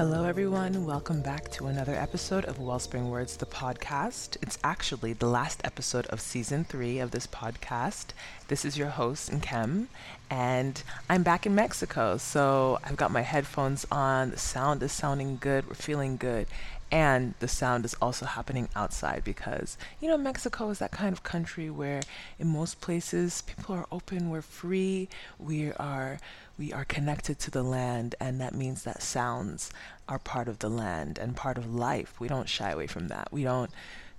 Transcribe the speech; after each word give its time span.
Hello, 0.00 0.24
everyone. 0.24 0.86
Welcome 0.86 1.20
back 1.20 1.50
to 1.50 1.66
another 1.66 1.94
episode 1.94 2.46
of 2.46 2.58
Wellspring 2.58 3.10
Words, 3.10 3.36
the 3.36 3.44
podcast. 3.44 4.38
It's 4.40 4.56
actually 4.64 5.12
the 5.12 5.26
last 5.26 5.60
episode 5.62 6.06
of 6.06 6.22
season 6.22 6.64
three 6.64 6.98
of 7.00 7.10
this 7.10 7.26
podcast. 7.26 8.06
This 8.48 8.64
is 8.64 8.78
your 8.78 8.88
host, 8.88 9.30
Nkem, 9.30 9.88
and 10.30 10.82
I'm 11.10 11.22
back 11.22 11.44
in 11.44 11.54
Mexico. 11.54 12.16
So 12.16 12.78
I've 12.82 12.96
got 12.96 13.10
my 13.10 13.20
headphones 13.20 13.84
on. 13.92 14.30
The 14.30 14.38
sound 14.38 14.82
is 14.82 14.90
sounding 14.90 15.36
good. 15.38 15.68
We're 15.68 15.74
feeling 15.74 16.16
good. 16.16 16.46
And 16.92 17.34
the 17.38 17.46
sound 17.46 17.84
is 17.84 17.94
also 18.02 18.26
happening 18.26 18.68
outside 18.74 19.22
because, 19.24 19.78
you 20.00 20.08
know, 20.08 20.18
Mexico 20.18 20.70
is 20.70 20.80
that 20.80 20.90
kind 20.90 21.12
of 21.12 21.22
country 21.22 21.70
where 21.70 22.00
in 22.38 22.48
most 22.48 22.80
places 22.80 23.42
people 23.42 23.76
are 23.76 23.86
open, 23.92 24.28
we're 24.28 24.42
free, 24.42 25.08
we 25.38 25.72
are 25.72 26.18
we 26.58 26.72
are 26.74 26.84
connected 26.84 27.38
to 27.38 27.50
the 27.50 27.62
land, 27.62 28.14
and 28.20 28.38
that 28.40 28.54
means 28.54 28.82
that 28.82 29.02
sounds 29.02 29.70
are 30.08 30.18
part 30.18 30.46
of 30.46 30.58
the 30.58 30.68
land 30.68 31.16
and 31.16 31.34
part 31.34 31.56
of 31.56 31.74
life. 31.74 32.20
We 32.20 32.28
don't 32.28 32.50
shy 32.50 32.70
away 32.70 32.86
from 32.86 33.08
that. 33.08 33.28
We 33.32 33.44
don't 33.44 33.70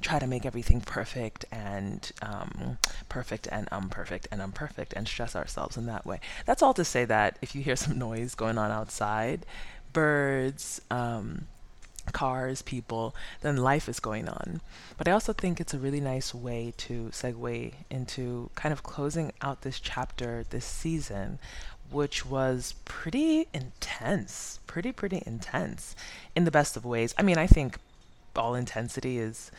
try 0.01 0.17
to 0.17 0.25
make 0.25 0.45
everything 0.45 0.81
perfect 0.81 1.45
and 1.51 2.11
um, 2.23 2.79
perfect 3.09 3.47
and 3.51 3.67
imperfect 3.71 4.27
and 4.31 4.41
imperfect 4.41 4.93
and 4.93 5.07
stress 5.07 5.35
ourselves 5.35 5.77
in 5.77 5.85
that 5.85 6.05
way. 6.05 6.19
That's 6.45 6.63
all 6.63 6.73
to 6.73 6.83
say 6.83 7.05
that 7.05 7.37
if 7.41 7.53
you 7.53 7.61
hear 7.61 7.75
some 7.75 7.99
noise 7.99 8.33
going 8.33 8.57
on 8.57 8.71
outside, 8.71 9.45
birds, 9.93 10.81
um, 10.89 11.47
cars, 12.11 12.61
people, 12.61 13.15
then 13.41 13.57
life 13.57 13.89
is 13.89 13.99
going 13.99 14.27
on. 14.27 14.61
But 14.97 15.07
I 15.07 15.11
also 15.11 15.33
think 15.33 15.59
it's 15.59 15.73
a 15.73 15.79
really 15.79 16.01
nice 16.01 16.33
way 16.33 16.73
to 16.77 17.09
segue 17.11 17.73
into 17.89 18.49
kind 18.55 18.73
of 18.73 18.83
closing 18.83 19.31
out 19.41 19.61
this 19.61 19.79
chapter, 19.79 20.45
this 20.49 20.65
season, 20.65 21.39
which 21.89 22.25
was 22.25 22.75
pretty 22.85 23.47
intense, 23.53 24.59
pretty, 24.67 24.91
pretty 24.91 25.21
intense 25.25 25.95
in 26.35 26.45
the 26.45 26.51
best 26.51 26.77
of 26.77 26.85
ways. 26.85 27.13
I 27.17 27.23
mean, 27.23 27.37
I 27.37 27.47
think 27.47 27.77
all 28.35 28.55
intensity 28.55 29.17
is 29.17 29.51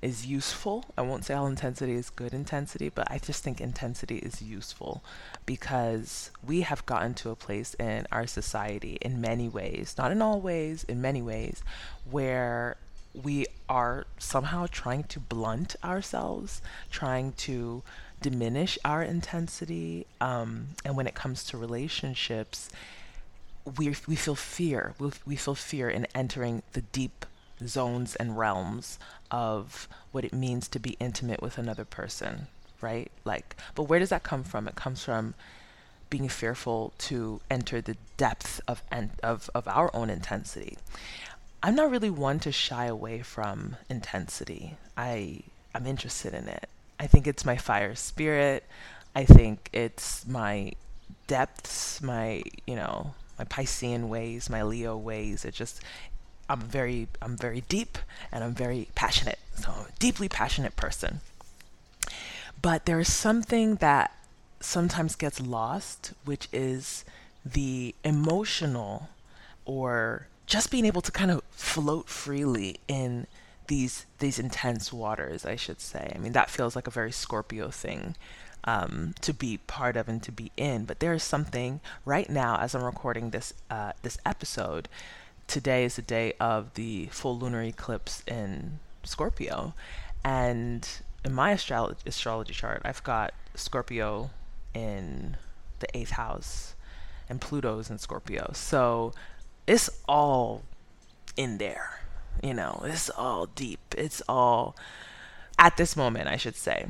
is 0.00 0.26
useful. 0.26 0.84
I 0.96 1.02
won't 1.02 1.24
say 1.24 1.34
all 1.34 1.46
intensity 1.46 1.94
is 1.94 2.10
good 2.10 2.32
intensity, 2.32 2.88
but 2.88 3.10
I 3.10 3.18
just 3.18 3.42
think 3.42 3.60
intensity 3.60 4.18
is 4.18 4.40
useful 4.40 5.02
because 5.44 6.30
we 6.46 6.60
have 6.60 6.86
gotten 6.86 7.14
to 7.14 7.30
a 7.30 7.36
place 7.36 7.74
in 7.74 8.06
our 8.12 8.26
society 8.26 8.98
in 9.00 9.20
many 9.20 9.48
ways, 9.48 9.94
not 9.98 10.12
in 10.12 10.22
all 10.22 10.40
ways, 10.40 10.84
in 10.84 11.00
many 11.00 11.20
ways, 11.20 11.62
where 12.08 12.76
we 13.14 13.46
are 13.68 14.06
somehow 14.18 14.66
trying 14.70 15.04
to 15.04 15.18
blunt 15.18 15.74
ourselves, 15.82 16.62
trying 16.90 17.32
to 17.32 17.82
diminish 18.20 18.78
our 18.84 19.02
intensity. 19.02 20.06
Um, 20.20 20.68
and 20.84 20.96
when 20.96 21.06
it 21.06 21.14
comes 21.14 21.44
to 21.44 21.56
relationships, 21.56 22.70
we, 23.76 23.94
we 24.06 24.16
feel 24.16 24.36
fear. 24.36 24.94
We, 24.98 25.10
we 25.26 25.36
feel 25.36 25.54
fear 25.54 25.88
in 25.88 26.06
entering 26.14 26.62
the 26.72 26.82
deep 26.82 27.26
zones 27.66 28.16
and 28.16 28.38
realms 28.38 28.98
of 29.30 29.88
what 30.12 30.24
it 30.24 30.32
means 30.32 30.68
to 30.68 30.78
be 30.78 30.96
intimate 31.00 31.42
with 31.42 31.58
another 31.58 31.84
person, 31.84 32.46
right? 32.80 33.10
Like, 33.24 33.56
but 33.74 33.84
where 33.84 33.98
does 33.98 34.10
that 34.10 34.22
come 34.22 34.44
from? 34.44 34.68
It 34.68 34.76
comes 34.76 35.04
from 35.04 35.34
being 36.10 36.28
fearful 36.28 36.92
to 36.98 37.40
enter 37.50 37.80
the 37.80 37.96
depth 38.16 38.60
of 38.66 38.82
of 39.22 39.50
of 39.54 39.68
our 39.68 39.94
own 39.94 40.10
intensity. 40.10 40.78
I'm 41.62 41.74
not 41.74 41.90
really 41.90 42.10
one 42.10 42.38
to 42.40 42.52
shy 42.52 42.86
away 42.86 43.20
from 43.22 43.76
intensity. 43.88 44.76
I 44.96 45.40
I'm 45.74 45.86
interested 45.86 46.34
in 46.34 46.48
it. 46.48 46.68
I 46.98 47.06
think 47.06 47.26
it's 47.26 47.44
my 47.44 47.56
fire 47.56 47.94
spirit. 47.94 48.64
I 49.14 49.24
think 49.24 49.68
it's 49.72 50.26
my 50.26 50.72
depths, 51.26 52.02
my, 52.02 52.42
you 52.66 52.74
know, 52.74 53.14
my 53.38 53.44
Piscean 53.44 54.08
ways, 54.08 54.50
my 54.50 54.62
Leo 54.62 54.96
ways. 54.96 55.44
It 55.44 55.54
just 55.54 55.80
I'm 56.48 56.60
very 56.60 57.08
I'm 57.20 57.36
very 57.36 57.62
deep 57.62 57.98
and 58.32 58.42
I'm 58.42 58.54
very 58.54 58.88
passionate. 58.94 59.38
So 59.54 59.70
I'm 59.70 59.86
a 59.86 59.98
deeply 59.98 60.28
passionate 60.28 60.76
person. 60.76 61.20
But 62.60 62.86
there 62.86 62.98
is 62.98 63.12
something 63.12 63.76
that 63.76 64.12
sometimes 64.60 65.14
gets 65.14 65.40
lost, 65.40 66.12
which 66.24 66.48
is 66.52 67.04
the 67.44 67.94
emotional 68.04 69.08
or 69.64 70.26
just 70.46 70.70
being 70.70 70.86
able 70.86 71.02
to 71.02 71.12
kind 71.12 71.30
of 71.30 71.42
float 71.50 72.08
freely 72.08 72.78
in 72.88 73.26
these 73.68 74.06
these 74.18 74.38
intense 74.38 74.92
waters, 74.92 75.44
I 75.44 75.56
should 75.56 75.80
say. 75.80 76.10
I 76.14 76.18
mean, 76.18 76.32
that 76.32 76.50
feels 76.50 76.74
like 76.74 76.86
a 76.86 76.90
very 76.90 77.12
Scorpio 77.12 77.68
thing 77.68 78.16
um, 78.64 79.14
to 79.20 79.32
be 79.32 79.58
part 79.58 79.96
of 79.96 80.08
and 80.08 80.22
to 80.22 80.32
be 80.32 80.50
in. 80.56 80.84
But 80.84 81.00
there 81.00 81.14
is 81.14 81.22
something 81.22 81.80
right 82.04 82.28
now, 82.28 82.56
as 82.58 82.74
I'm 82.74 82.82
recording 82.82 83.30
this 83.30 83.52
uh, 83.70 83.92
this 84.02 84.18
episode. 84.26 84.88
Today 85.48 85.84
is 85.84 85.96
the 85.96 86.02
day 86.02 86.34
of 86.38 86.74
the 86.74 87.06
full 87.06 87.36
lunar 87.36 87.62
eclipse 87.62 88.22
in 88.26 88.78
Scorpio, 89.02 89.74
and 90.24 90.88
in 91.24 91.32
my 91.32 91.50
astro- 91.52 91.96
astrology 92.06 92.54
chart, 92.54 92.82
I've 92.84 93.02
got 93.02 93.34
Scorpio 93.54 94.30
in 94.74 95.36
the 95.80 95.88
eighth 95.96 96.10
house, 96.10 96.76
and 97.28 97.40
Pluto's 97.40 97.90
in 97.90 97.98
Scorpio. 97.98 98.52
So 98.54 99.12
it's 99.66 99.90
all 100.06 100.62
in 101.36 101.58
there 101.58 101.98
you 102.42 102.54
know, 102.54 102.82
it's 102.84 103.10
all 103.10 103.46
deep. 103.46 103.80
It's 103.96 104.22
all 104.28 104.76
at 105.58 105.76
this 105.76 105.96
moment, 105.96 106.28
I 106.28 106.36
should 106.36 106.56
say. 106.56 106.86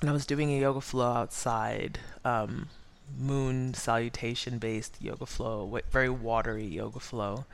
And 0.00 0.10
I 0.10 0.12
was 0.12 0.26
doing 0.26 0.50
a 0.52 0.60
yoga 0.60 0.80
flow 0.80 1.12
outside, 1.12 1.98
um, 2.24 2.68
moon 3.18 3.74
salutation 3.74 4.58
based 4.58 4.96
yoga 5.00 5.26
flow, 5.26 5.80
very 5.90 6.08
watery 6.08 6.66
yoga 6.66 7.00
flow, 7.00 7.44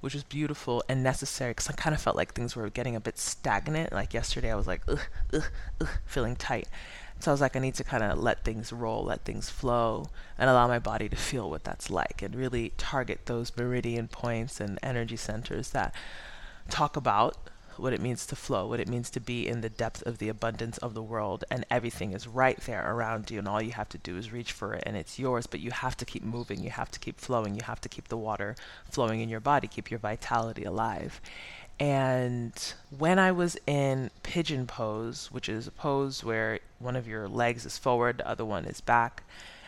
which 0.00 0.14
was 0.14 0.24
beautiful 0.24 0.82
and 0.88 1.02
necessary 1.02 1.50
because 1.50 1.68
I 1.68 1.72
kind 1.72 1.94
of 1.94 2.00
felt 2.00 2.16
like 2.16 2.34
things 2.34 2.54
were 2.54 2.70
getting 2.70 2.96
a 2.96 3.00
bit 3.00 3.18
stagnant. 3.18 3.92
Like 3.92 4.14
yesterday, 4.14 4.52
I 4.52 4.56
was 4.56 4.66
like, 4.66 4.82
ugh, 4.88 5.00
ugh, 5.32 5.50
ugh, 5.80 5.88
feeling 6.06 6.36
tight. 6.36 6.68
So 7.20 7.30
I 7.30 7.34
was 7.34 7.40
like, 7.40 7.56
I 7.56 7.58
need 7.58 7.74
to 7.74 7.84
kind 7.84 8.04
of 8.04 8.18
let 8.18 8.44
things 8.44 8.72
roll, 8.72 9.04
let 9.04 9.24
things 9.24 9.50
flow, 9.50 10.06
and 10.38 10.48
allow 10.48 10.68
my 10.68 10.78
body 10.78 11.08
to 11.08 11.16
feel 11.16 11.50
what 11.50 11.64
that's 11.64 11.90
like 11.90 12.22
and 12.22 12.34
really 12.34 12.72
target 12.76 13.26
those 13.26 13.56
meridian 13.56 14.06
points 14.06 14.60
and 14.60 14.78
energy 14.84 15.16
centers 15.16 15.70
that 15.70 15.92
talk 16.70 16.96
about 16.96 17.36
what 17.78 17.92
it 17.92 18.00
means 18.00 18.26
to 18.26 18.36
flow, 18.36 18.66
what 18.66 18.80
it 18.80 18.88
means 18.88 19.10
to 19.10 19.20
be 19.20 19.46
in 19.46 19.60
the 19.60 19.68
depth 19.68 20.02
of 20.06 20.18
the 20.18 20.28
abundance 20.28 20.78
of 20.78 20.94
the 20.94 21.02
world, 21.02 21.44
and 21.50 21.64
everything 21.70 22.12
is 22.12 22.26
right 22.26 22.58
there 22.62 22.90
around 22.92 23.30
you, 23.30 23.38
and 23.38 23.48
all 23.48 23.62
you 23.62 23.72
have 23.72 23.88
to 23.90 23.98
do 23.98 24.16
is 24.16 24.32
reach 24.32 24.52
for 24.52 24.74
it, 24.74 24.82
and 24.86 24.96
it's 24.96 25.18
yours. 25.18 25.46
But 25.46 25.60
you 25.60 25.70
have 25.70 25.96
to 25.98 26.04
keep 26.04 26.24
moving, 26.24 26.62
you 26.62 26.70
have 26.70 26.90
to 26.90 26.98
keep 26.98 27.20
flowing, 27.20 27.54
you 27.54 27.62
have 27.64 27.80
to 27.82 27.88
keep 27.88 28.08
the 28.08 28.16
water 28.16 28.56
flowing 28.90 29.20
in 29.20 29.28
your 29.28 29.40
body, 29.40 29.68
keep 29.68 29.90
your 29.90 30.00
vitality 30.00 30.64
alive. 30.64 31.20
And 31.80 32.52
when 32.96 33.18
I 33.18 33.30
was 33.30 33.56
in 33.66 34.10
pigeon 34.22 34.66
pose, 34.66 35.28
which 35.30 35.48
is 35.48 35.68
a 35.68 35.70
pose 35.70 36.24
where 36.24 36.58
one 36.80 36.96
of 36.96 37.06
your 37.06 37.28
legs 37.28 37.64
is 37.64 37.78
forward, 37.78 38.18
the 38.18 38.28
other 38.28 38.44
one 38.44 38.64
is 38.64 38.80
back, 38.80 39.22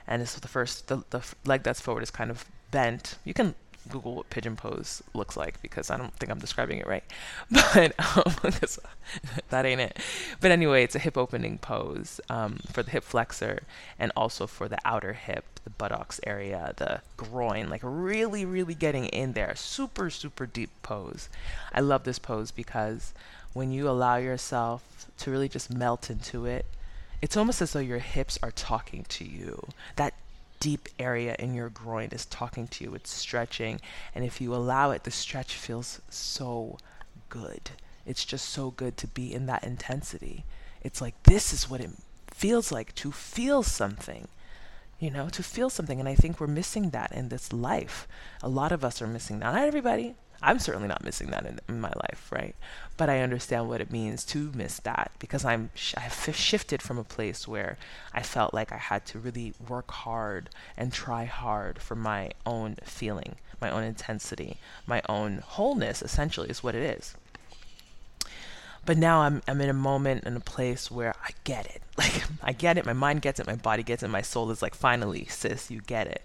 and 0.07 0.21
it's 0.21 0.35
the 0.39 0.49
first, 0.49 0.89
the, 0.89 1.05
the 1.11 1.25
leg 1.45 1.63
that's 1.63 1.81
forward 1.81 2.03
is 2.03 2.11
kind 2.11 2.31
of 2.31 2.45
bent. 2.73 3.19
You 3.25 3.35
can 3.35 3.55
Google 3.89 4.15
what 4.15 4.31
pigeon 4.31 4.57
pose 4.57 5.03
looks 5.15 5.37
like 5.37 5.61
because 5.63 5.91
I 5.91 5.97
don't 5.97 6.13
think 6.15 6.31
I'm 6.31 6.39
describing 6.39 6.79
it 6.79 6.87
right. 6.87 7.05
But 7.51 7.95
um, 8.17 8.35
that 9.51 9.67
ain't 9.67 9.81
it. 9.81 9.99
But 10.41 10.51
anyway, 10.51 10.85
it's 10.85 10.95
a 10.95 10.99
hip 10.99 11.17
opening 11.17 11.59
pose 11.59 12.21
um, 12.29 12.61
for 12.71 12.83
the 12.83 12.91
hip 12.91 13.05
flexor 13.05 13.63
and 13.99 14.13
also 14.17 14.47
for 14.47 14.69
the 14.69 14.79
outer 14.85 15.13
hip, 15.15 15.45
the 15.65 15.71
buttocks 15.71 16.21
area, 16.27 16.75
the 16.77 17.01
groin, 17.17 17.69
like 17.69 17.83
really, 17.83 18.45
really 18.45 18.75
getting 18.75 19.07
in 19.07 19.33
there. 19.33 19.55
Super, 19.57 20.11
super 20.11 20.47
deep 20.47 20.71
pose. 20.83 21.29
I 21.73 21.81
love 21.81 22.05
this 22.05 22.19
pose 22.19 22.51
because 22.51 23.15
when 23.53 23.73
you 23.73 23.89
allow 23.89 24.17
yourself 24.17 25.07
to 25.19 25.31
really 25.31 25.49
just 25.49 25.73
melt 25.73 26.11
into 26.11 26.47
it, 26.47 26.67
it's 27.23 27.37
almost 27.37 27.61
as 27.61 27.73
though 27.73 27.81
your 27.81 27.99
hips 27.99 28.39
are 28.43 28.51
talking 28.51 29.05
to 29.11 29.25
you. 29.25 29.67
That 29.97 30.15
deep 30.61 30.89
area 30.99 31.35
in 31.39 31.55
your 31.55 31.71
groin 31.71 32.11
is 32.13 32.27
talking 32.27 32.69
to 32.69 32.85
you. 32.85 32.95
It's 32.95 33.13
stretching. 33.13 33.81
And 34.15 34.25
if 34.25 34.41
you 34.41 34.55
allow 34.55 34.91
it, 34.93 35.05
the 35.05 35.11
stretch 35.11 35.55
feels 35.55 36.01
so 36.11 36.79
good. 37.29 37.71
It's 38.07 38.25
just 38.25 38.49
so 38.49 38.71
good 38.71 38.97
to 38.99 39.07
be 39.07 39.33
in 39.33 39.47
that 39.47 39.65
intensity. 39.65 40.45
It's 40.83 41.01
like, 41.01 41.21
this 41.25 41.53
is 41.53 41.69
what 41.69 41.81
it 41.81 41.91
feels 42.29 42.71
like 42.71 42.95
to 42.97 43.11
feel 43.13 43.63
something, 43.63 44.29
you 44.99 45.11
know, 45.11 45.29
to 45.31 45.43
feel 45.43 45.71
something. 45.71 45.99
And 45.99 46.09
I 46.09 46.15
think 46.15 46.39
we're 46.39 46.47
missing 46.47 46.91
that 46.91 47.13
in 47.13 47.29
this 47.29 47.53
life. 47.53 48.07
A 48.43 48.49
lot 48.49 48.73
of 48.73 48.85
us 48.85 49.03
are 49.03 49.07
missing 49.07 49.41
that. 49.41 49.53
Not 49.53 49.65
everybody, 49.65 50.15
I'm 50.43 50.59
certainly 50.59 50.89
not 50.89 51.05
missing 51.05 51.31
that 51.31 51.45
in, 51.45 51.61
in, 51.69 51.81
my 51.81 51.93
life, 51.97 52.31
right? 52.33 52.55
But 52.97 53.11
I 53.11 53.21
understand 53.21 53.69
what 53.69 53.81
it 53.81 53.91
means 53.91 54.25
to 54.27 54.51
miss 54.55 54.79
that 54.81 55.11
because 55.19 55.45
I'm 55.45 55.71
I've 55.97 56.35
shifted 56.35 56.81
from 56.81 56.99
a 56.99 57.05
place 57.05 57.47
where 57.47 57.77
I 58.15 58.23
felt 58.23 58.55
like 58.55 58.73
I 58.73 58.79
had 58.79 59.05
to 59.07 59.19
really 59.19 59.53
work 59.69 59.91
hard 59.91 60.49
and 60.77 60.93
try 60.93 61.25
hard 61.27 61.81
for 61.81 61.95
my 61.95 62.31
own 62.47 62.77
feeling, 62.85 63.37
my 63.61 63.71
own 63.71 63.83
intensity, 63.83 64.57
my 64.87 65.03
own 65.09 65.43
wholeness. 65.45 66.01
Essentially, 66.01 66.49
is 66.49 66.63
what 66.63 66.75
it 66.75 66.99
is. 66.99 67.15
But 68.87 68.97
now 68.97 69.21
I'm 69.21 69.43
I'm 69.47 69.61
in 69.61 69.69
a 69.69 69.75
moment 69.75 70.25
in 70.25 70.37
a 70.37 70.41
place 70.41 70.91
where 70.91 71.15
I 71.23 71.31
get 71.45 71.67
it. 71.67 71.83
Like 72.01 72.23
I 72.43 72.53
get 72.55 72.79
it. 72.79 72.87
My 72.87 72.95
mind 72.95 73.21
gets 73.21 73.41
it. 73.41 73.47
My 73.47 73.57
body 73.57 73.83
gets 73.83 74.03
it. 74.03 74.09
My 74.09 74.23
soul 74.23 74.51
is 74.51 74.63
like, 74.63 74.75
finally, 74.75 75.27
sis, 75.27 75.71
you 75.71 75.83
get 75.83 76.07
it 76.07 76.23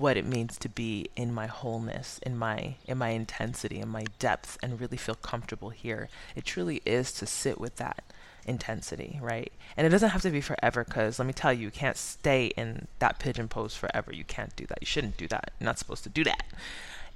what 0.00 0.16
it 0.16 0.24
means 0.24 0.56
to 0.58 0.68
be 0.68 1.06
in 1.16 1.32
my 1.32 1.46
wholeness, 1.46 2.18
in 2.22 2.36
my 2.36 2.76
in 2.86 2.98
my 2.98 3.10
intensity, 3.10 3.80
in 3.80 3.88
my 3.88 4.04
depth 4.18 4.58
and 4.62 4.80
really 4.80 4.96
feel 4.96 5.14
comfortable 5.14 5.70
here. 5.70 6.08
It 6.34 6.44
truly 6.44 6.82
is 6.84 7.12
to 7.12 7.26
sit 7.26 7.60
with 7.60 7.76
that 7.76 8.04
intensity, 8.44 9.18
right? 9.20 9.52
And 9.76 9.86
it 9.86 9.90
doesn't 9.90 10.10
have 10.10 10.22
to 10.22 10.30
be 10.30 10.40
forever 10.40 10.84
cuz 10.84 11.18
let 11.18 11.26
me 11.26 11.32
tell 11.32 11.52
you, 11.52 11.62
you 11.62 11.70
can't 11.70 11.96
stay 11.96 12.46
in 12.56 12.86
that 12.98 13.18
pigeon 13.18 13.48
pose 13.48 13.74
forever. 13.74 14.12
You 14.12 14.24
can't 14.24 14.54
do 14.56 14.66
that. 14.66 14.78
You 14.80 14.86
shouldn't 14.86 15.16
do 15.16 15.28
that. 15.28 15.52
You're 15.58 15.66
not 15.66 15.78
supposed 15.78 16.04
to 16.04 16.10
do 16.10 16.24
that. 16.24 16.44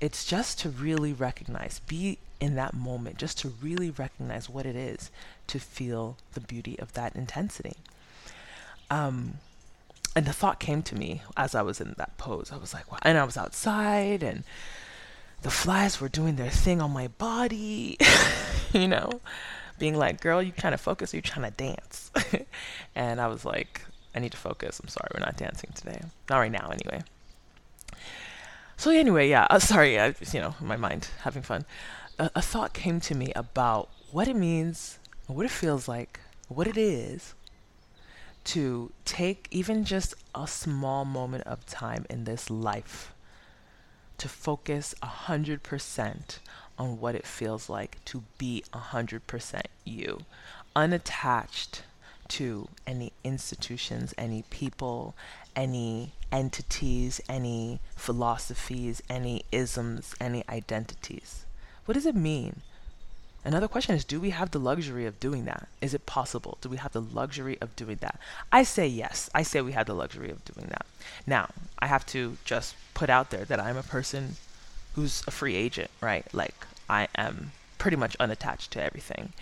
It's 0.00 0.25
just 0.25 0.59
to 0.61 0.71
really 0.71 1.12
recognize, 1.12 1.81
be 1.81 2.19
in 2.41 2.55
that 2.55 2.73
moment, 2.73 3.19
just 3.19 3.38
to 3.41 3.49
really 3.49 3.91
recognize 3.91 4.49
what 4.49 4.65
it 4.65 4.75
is 4.75 5.11
to 5.49 5.61
feel 5.61 6.17
the 6.33 6.41
beauty 6.41 6.79
of 6.79 6.94
that 6.94 7.15
intensity. 7.15 7.75
Um, 8.91 9.38
and 10.17 10.27
the 10.27 10.33
thought 10.33 10.59
came 10.59 10.83
to 10.83 10.95
me 10.95 11.23
as 11.37 11.55
I 11.55 11.62
was 11.62 11.81
in 11.81 11.95
that 11.99 12.17
pose. 12.19 12.51
I 12.53 12.57
was 12.57 12.75
like, 12.75 12.91
wow. 12.91 12.99
and 13.03 13.17
I 13.17 13.25
was 13.25 13.37
outside 13.37 14.23
and 14.23 14.45
the 15.43 15.51
flies 15.51 16.01
were 16.01 16.09
doing 16.09 16.37
their 16.37 16.51
thing 16.51 16.81
on 16.81 16.91
my 16.91 17.09
body, 17.09 17.97
you 18.73 18.89
know, 18.89 19.21
being 19.79 19.97
like, 19.97 20.21
girl, 20.21 20.43
you 20.43 20.53
trying 20.53 20.73
to 20.73 20.79
focus, 20.79 21.15
you're 21.15 21.23
trying 21.23 21.51
to 21.51 21.57
dance. 21.57 22.11
and 22.95 23.21
I 23.21 23.29
was 23.29 23.45
like, 23.45 23.83
I 24.15 24.19
need 24.19 24.33
to 24.33 24.39
focus. 24.39 24.81
I'm 24.81 24.89
sorry, 24.89 25.09
we're 25.15 25.25
not 25.25 25.37
dancing 25.37 25.71
today. 25.75 26.03
Not 26.29 26.39
right 26.39 26.53
now, 26.53 26.71
anyway. 26.71 27.03
So 28.77 28.91
anyway, 28.91 29.29
yeah, 29.29 29.47
uh, 29.49 29.59
sorry, 29.59 29.99
I, 30.01 30.15
you 30.33 30.41
know, 30.41 30.55
in 30.61 30.67
my 30.67 30.77
mind 30.77 31.09
having 31.21 31.43
fun. 31.43 31.65
A, 32.19 32.31
a 32.35 32.43
thought 32.43 32.73
came 32.73 33.01
to 33.01 33.15
me 33.15 33.33
about 33.37 33.89
what 34.11 34.27
it 34.27 34.37
means, 34.37 34.99
what 35.27 35.47
it 35.47 35.51
feels 35.51 35.87
like, 35.87 36.21
what 36.49 36.67
it 36.67 36.77
is 36.77 37.35
to 38.45 38.93
take 39.05 39.47
even 39.51 39.85
just 39.85 40.15
a 40.35 40.47
small 40.47 41.05
moment 41.05 41.45
of 41.45 41.67
time 41.67 42.07
in 42.09 42.25
this 42.25 42.51
life 42.51 43.13
to 44.19 44.29
focus 44.29 44.95
100% 45.03 46.39
on 46.79 47.01
what 47.01 47.15
it 47.15 47.27
feels 47.27 47.69
like 47.69 48.03
to 48.05 48.23
be 48.39 48.63
100% 48.73 49.63
you, 49.85 50.21
unattached 50.77 51.83
to 52.29 52.69
any 52.87 53.13
institutions, 53.25 54.15
any 54.17 54.43
people, 54.51 55.15
any 55.57 56.13
entities, 56.31 57.21
any 57.29 57.81
philosophies, 57.97 59.03
any 59.09 59.45
isms, 59.51 60.15
any 60.21 60.45
identities. 60.49 61.45
What 61.85 61.95
does 61.95 62.07
it 62.07 62.15
mean 62.15 62.61
Another 63.45 63.69
question 63.69 63.95
is 63.95 64.05
do 64.05 64.21
we 64.21 64.31
have 64.31 64.51
the 64.51 64.59
luxury 64.59 65.07
of 65.07 65.19
doing 65.19 65.45
that? 65.47 65.69
Is 65.81 65.95
it 65.95 66.07
possible? 66.07 66.59
Do 66.61 66.69
we 66.69 66.77
have 66.77 66.93
the 66.93 67.01
luxury 67.01 67.59
of 67.61 67.75
doing 67.75 67.99
that? 68.01 68.19
I 68.53 68.63
say 68.63 68.87
yes. 68.87 69.31
I 69.35 69.43
say 69.43 69.61
we 69.61 69.73
have 69.73 69.87
the 69.87 69.95
luxury 69.95 70.31
of 70.31 70.45
doing 70.45 70.67
that. 70.69 70.87
Now, 71.27 71.49
I 71.79 71.87
have 71.87 72.05
to 72.07 72.37
just 72.45 72.75
put 72.95 73.09
out 73.09 73.31
there 73.31 73.45
that 73.47 73.61
I'm 73.61 73.77
a 73.77 73.83
person 73.83 74.37
who's 74.95 75.23
a 75.27 75.31
free 75.31 75.55
agent, 75.55 75.91
right? 76.01 76.27
Like, 76.35 76.67
I 76.89 77.09
am 77.15 77.53
pretty 77.79 77.97
much 77.97 78.17
unattached 78.21 78.73
to 78.73 78.83
everything. 78.83 79.33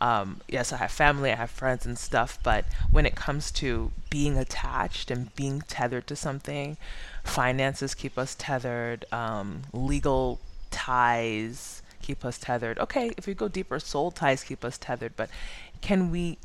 Um, 0.00 0.40
yes, 0.48 0.72
I 0.72 0.78
have 0.78 0.92
family, 0.92 1.30
I 1.30 1.36
have 1.36 1.50
friends 1.50 1.84
and 1.84 1.98
stuff, 1.98 2.38
but 2.42 2.64
when 2.90 3.04
it 3.04 3.14
comes 3.14 3.50
to 3.52 3.90
being 4.08 4.38
attached 4.38 5.10
and 5.10 5.34
being 5.34 5.60
tethered 5.62 6.06
to 6.06 6.16
something, 6.16 6.78
finances 7.22 7.94
keep 7.94 8.16
us 8.16 8.34
tethered, 8.38 9.04
um, 9.12 9.62
legal 9.74 10.40
ties, 10.70 11.82
keep 12.02 12.24
us 12.24 12.38
tethered. 12.38 12.78
Okay, 12.78 13.12
if 13.16 13.26
we 13.26 13.34
go 13.34 13.48
deeper, 13.48 13.78
soul 13.78 14.10
ties 14.10 14.44
keep 14.44 14.64
us 14.64 14.78
tethered, 14.78 15.16
but 15.16 15.30
can 15.80 16.10
we 16.10 16.38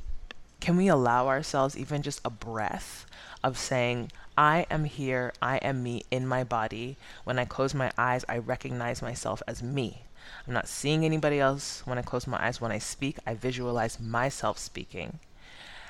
can 0.60 0.78
we 0.78 0.88
allow 0.88 1.28
ourselves 1.28 1.78
even 1.78 2.02
just 2.02 2.22
a 2.26 2.30
breath 2.30 3.06
of 3.44 3.58
saying, 3.58 4.12
I 4.38 4.66
am 4.72 4.86
here, 4.86 5.32
I 5.42 5.58
am 5.58 5.84
me 5.84 6.04
in 6.10 6.26
my 6.26 6.44
body. 6.44 6.98
When 7.24 7.38
I 7.38 7.46
close 7.46 7.74
my 7.74 7.92
eyes, 7.98 8.26
I 8.28 8.40
recognize 8.40 9.02
myself 9.02 9.44
as 9.48 9.62
me. 9.62 10.04
I'm 10.48 10.54
not 10.54 10.68
seeing 10.68 11.06
anybody 11.06 11.40
else. 11.40 11.84
When 11.86 11.98
I 11.98 12.02
close 12.02 12.26
my 12.26 12.44
eyes, 12.44 12.60
when 12.60 12.72
I 12.72 12.80
speak, 12.80 13.18
I 13.28 13.36
visualize 13.36 14.00
myself 14.00 14.58
speaking. 14.58 15.20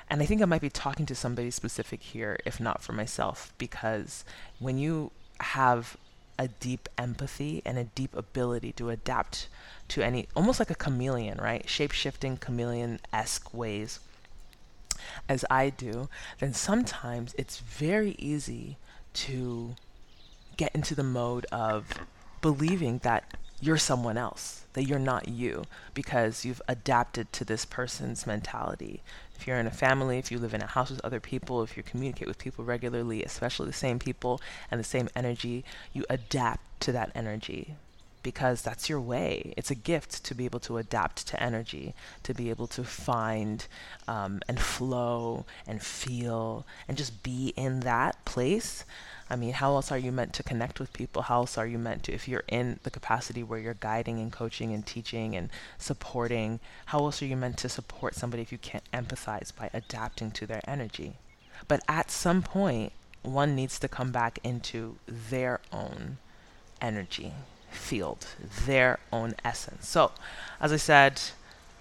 And 0.09 0.21
I 0.21 0.25
think 0.25 0.41
I 0.41 0.45
might 0.45 0.61
be 0.61 0.69
talking 0.69 1.05
to 1.07 1.15
somebody 1.15 1.51
specific 1.51 2.01
here, 2.01 2.37
if 2.45 2.59
not 2.59 2.81
for 2.81 2.93
myself, 2.93 3.53
because 3.57 4.25
when 4.59 4.77
you 4.77 5.11
have 5.39 5.97
a 6.37 6.47
deep 6.47 6.89
empathy 6.97 7.61
and 7.65 7.77
a 7.77 7.83
deep 7.83 8.15
ability 8.15 8.71
to 8.73 8.89
adapt 8.89 9.47
to 9.89 10.01
any, 10.01 10.27
almost 10.35 10.59
like 10.59 10.69
a 10.69 10.75
chameleon, 10.75 11.37
right? 11.37 11.67
Shape 11.69 11.91
shifting 11.91 12.37
chameleon 12.37 12.99
esque 13.13 13.53
ways, 13.53 13.99
as 15.27 15.45
I 15.49 15.69
do, 15.69 16.09
then 16.39 16.53
sometimes 16.53 17.35
it's 17.37 17.59
very 17.59 18.15
easy 18.17 18.77
to 19.13 19.75
get 20.57 20.73
into 20.73 20.95
the 20.95 21.03
mode 21.03 21.45
of 21.51 21.85
believing 22.41 22.99
that 22.99 23.35
you're 23.61 23.77
someone 23.77 24.17
else, 24.17 24.65
that 24.73 24.83
you're 24.83 24.99
not 24.99 25.27
you, 25.27 25.63
because 25.93 26.45
you've 26.45 26.61
adapted 26.67 27.31
to 27.33 27.45
this 27.45 27.65
person's 27.65 28.27
mentality, 28.27 29.01
if 29.37 29.47
you're 29.47 29.59
in 29.59 29.67
a 29.67 29.71
family, 29.71 30.17
if 30.17 30.31
you 30.31 30.39
live 30.39 30.53
in 30.53 30.61
a 30.61 30.67
house 30.67 30.89
with 30.89 31.01
other 31.03 31.19
people, 31.19 31.61
if 31.63 31.77
you 31.77 31.83
communicate 31.83 32.27
with 32.27 32.37
people 32.37 32.63
regularly, 32.65 33.23
especially 33.23 33.67
the 33.67 33.73
same 33.73 33.99
people 33.99 34.41
and 34.71 34.79
the 34.79 34.83
same 34.83 35.09
energy, 35.15 35.63
you 35.93 36.05
adapt 36.09 36.81
to 36.81 36.91
that 36.91 37.11
energy 37.15 37.75
because 38.25 38.63
that's 38.63 38.89
your 38.89 38.99
way. 38.99 39.53
It's 39.55 39.69
a 39.69 39.75
gift 39.75 40.23
to 40.25 40.33
be 40.33 40.45
able 40.45 40.59
to 40.61 40.77
adapt 40.77 41.27
to 41.27 41.41
energy, 41.41 41.93
to 42.23 42.33
be 42.33 42.49
able 42.49 42.65
to 42.67 42.83
find 42.83 43.67
um, 44.07 44.41
and 44.47 44.59
flow 44.59 45.45
and 45.67 45.79
feel 45.79 46.65
and 46.87 46.97
just 46.97 47.21
be 47.21 47.53
in 47.55 47.81
that 47.81 48.25
place 48.25 48.83
I 49.29 49.35
mean, 49.35 49.53
how 49.53 49.73
else 49.73 49.91
are 49.91 49.97
you 49.97 50.11
meant 50.11 50.33
to 50.33 50.43
connect 50.43 50.79
with 50.79 50.93
people? 50.93 51.23
How 51.23 51.39
else 51.41 51.57
are 51.57 51.65
you 51.65 51.79
meant 51.79 52.03
to, 52.03 52.13
if 52.13 52.27
you're 52.27 52.43
in 52.47 52.79
the 52.83 52.91
capacity 52.91 53.41
where 53.41 53.59
you're 53.59 53.73
guiding 53.73 54.19
and 54.19 54.31
coaching 54.31 54.71
and 54.71 54.85
teaching 54.85 55.35
and 55.35 55.49
supporting, 55.79 56.59
how 56.87 56.99
else 56.99 57.21
are 57.21 57.25
you 57.25 57.35
meant 57.35 57.57
to 57.59 57.69
support 57.69 58.13
somebody 58.13 58.43
if 58.43 58.51
you 58.51 58.59
can't 58.59 58.89
empathize 58.91 59.55
by 59.55 59.71
adapting 59.73 60.29
to 60.31 60.45
their 60.45 60.61
energy? 60.67 61.15
But 61.67 61.81
at 61.87 62.11
some 62.11 62.43
point, 62.43 62.93
one 63.23 63.55
needs 63.55 63.79
to 63.79 63.87
come 63.87 64.11
back 64.11 64.37
into 64.43 64.97
their 65.07 65.59
own 65.71 66.17
energy 66.79 67.33
field, 67.71 68.27
their 68.65 68.99
own 69.11 69.33
essence. 69.43 69.87
So, 69.87 70.11
as 70.61 70.71
I 70.71 70.77
said, 70.77 71.19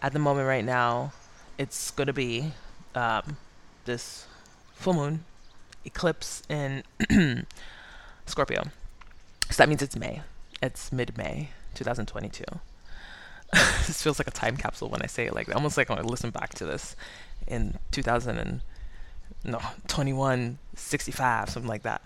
at 0.00 0.14
the 0.14 0.18
moment 0.18 0.48
right 0.48 0.64
now, 0.64 1.12
it's 1.58 1.90
going 1.90 2.06
to 2.06 2.14
be 2.14 2.52
um, 2.94 3.36
this 3.84 4.26
full 4.74 4.94
moon 4.94 5.24
eclipse 5.84 6.42
in 6.48 6.82
Scorpio. 8.26 8.64
So 9.50 9.56
that 9.56 9.68
means 9.68 9.82
it's 9.82 9.96
May. 9.96 10.22
It's 10.62 10.92
mid 10.92 11.16
May 11.16 11.50
2022. 11.74 12.44
this 13.86 14.02
feels 14.02 14.18
like 14.18 14.28
a 14.28 14.32
time 14.32 14.56
capsule 14.56 14.88
when 14.88 15.02
I 15.02 15.06
say 15.06 15.26
it 15.26 15.34
like. 15.34 15.54
Almost 15.54 15.76
like 15.76 15.90
I 15.90 15.94
when 15.94 16.04
I 16.04 16.06
listen 16.06 16.30
back 16.30 16.54
to 16.54 16.64
this 16.64 16.96
in 17.46 17.78
2000 17.90 18.38
and 18.38 18.62
no 19.44 19.60
21 19.88 20.58
65 20.74 21.50
something 21.50 21.68
like 21.68 21.82
that 21.82 22.02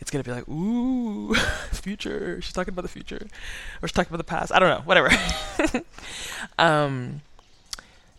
it's 0.00 0.10
gonna 0.10 0.24
be 0.24 0.32
like 0.32 0.48
ooh 0.48 1.34
future 1.72 2.40
she's 2.40 2.52
talking 2.52 2.72
about 2.72 2.82
the 2.82 2.88
future 2.88 3.26
or 3.82 3.88
she's 3.88 3.92
talking 3.92 4.10
about 4.10 4.18
the 4.18 4.24
past 4.24 4.52
i 4.52 4.58
don't 4.58 4.70
know 4.70 4.82
whatever 4.84 5.10
um 6.58 7.20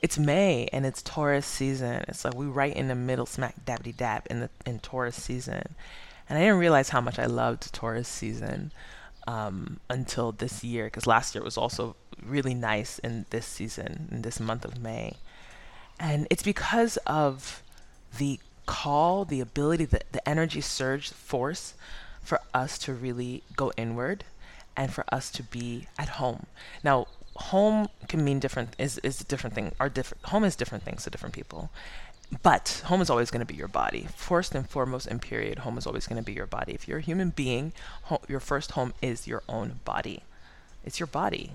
it's 0.01 0.17
May 0.17 0.67
and 0.73 0.85
it's 0.85 1.01
Taurus 1.01 1.45
season. 1.45 2.03
It's 2.07 2.25
like 2.25 2.33
we 2.33 2.45
right 2.45 2.75
in 2.75 2.87
the 2.87 2.95
middle, 2.95 3.25
smack 3.25 3.65
dabby 3.65 3.91
dab 3.91 4.25
in 4.29 4.41
the 4.41 4.49
in 4.65 4.79
Taurus 4.79 5.15
season, 5.15 5.75
and 6.27 6.37
I 6.37 6.41
didn't 6.41 6.59
realize 6.59 6.89
how 6.89 7.01
much 7.01 7.19
I 7.19 7.25
loved 7.25 7.71
Taurus 7.73 8.07
season 8.07 8.71
um, 9.27 9.79
until 9.89 10.31
this 10.31 10.63
year 10.63 10.85
because 10.85 11.05
last 11.05 11.35
year 11.35 11.43
was 11.43 11.57
also 11.57 11.95
really 12.23 12.53
nice 12.53 12.99
in 12.99 13.25
this 13.29 13.45
season 13.45 14.09
in 14.11 14.23
this 14.23 14.39
month 14.39 14.65
of 14.65 14.81
May, 14.81 15.17
and 15.99 16.25
it's 16.29 16.43
because 16.43 16.97
of 17.05 17.61
the 18.17 18.39
call, 18.65 19.25
the 19.25 19.39
ability, 19.39 19.85
the, 19.85 20.01
the 20.11 20.27
energy 20.27 20.61
surge 20.61 21.11
force 21.11 21.75
for 22.21 22.39
us 22.53 22.77
to 22.79 22.93
really 22.93 23.43
go 23.55 23.71
inward 23.77 24.23
and 24.75 24.93
for 24.93 25.03
us 25.11 25.31
to 25.31 25.43
be 25.43 25.87
at 25.97 26.09
home. 26.09 26.45
Now, 26.83 27.07
home 27.35 27.87
can 28.07 28.23
mean 28.23 28.39
different 28.39 28.75
is 28.77 28.97
is 28.99 29.21
a 29.21 29.23
different 29.23 29.55
thing. 29.55 29.71
Are 29.79 29.89
different 29.89 30.25
home 30.25 30.43
is 30.43 30.55
different 30.55 30.83
things 30.83 31.03
to 31.03 31.09
different 31.09 31.35
people. 31.35 31.69
But 32.43 32.81
home 32.85 33.01
is 33.01 33.09
always 33.09 33.29
going 33.29 33.45
to 33.45 33.53
be 33.53 33.57
your 33.57 33.67
body. 33.67 34.07
First 34.15 34.55
and 34.55 34.69
foremost, 34.69 35.07
in 35.07 35.19
period, 35.19 35.59
home 35.59 35.77
is 35.77 35.85
always 35.85 36.07
going 36.07 36.21
to 36.21 36.25
be 36.25 36.31
your 36.31 36.47
body. 36.47 36.73
If 36.73 36.87
you're 36.87 36.99
a 36.99 37.01
human 37.01 37.31
being, 37.31 37.73
ho- 38.03 38.21
your 38.29 38.39
first 38.39 38.71
home 38.71 38.93
is 39.01 39.27
your 39.27 39.43
own 39.49 39.81
body. 39.83 40.23
It's 40.85 40.97
your 40.99 41.07
body. 41.07 41.51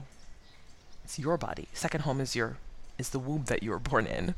It's 1.02 1.18
your 1.18 1.38
body. 1.38 1.68
Second 1.72 2.02
home 2.02 2.20
is 2.20 2.36
your 2.36 2.58
is 2.98 3.10
the 3.10 3.18
womb 3.18 3.44
that 3.46 3.62
you 3.62 3.70
were 3.70 3.78
born 3.78 4.06
in, 4.06 4.34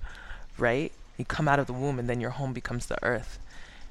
right? 0.56 0.92
You 1.16 1.24
come 1.24 1.48
out 1.48 1.58
of 1.58 1.66
the 1.66 1.72
womb, 1.72 1.98
and 1.98 2.08
then 2.08 2.20
your 2.20 2.30
home 2.30 2.52
becomes 2.52 2.86
the 2.86 3.02
earth. 3.04 3.38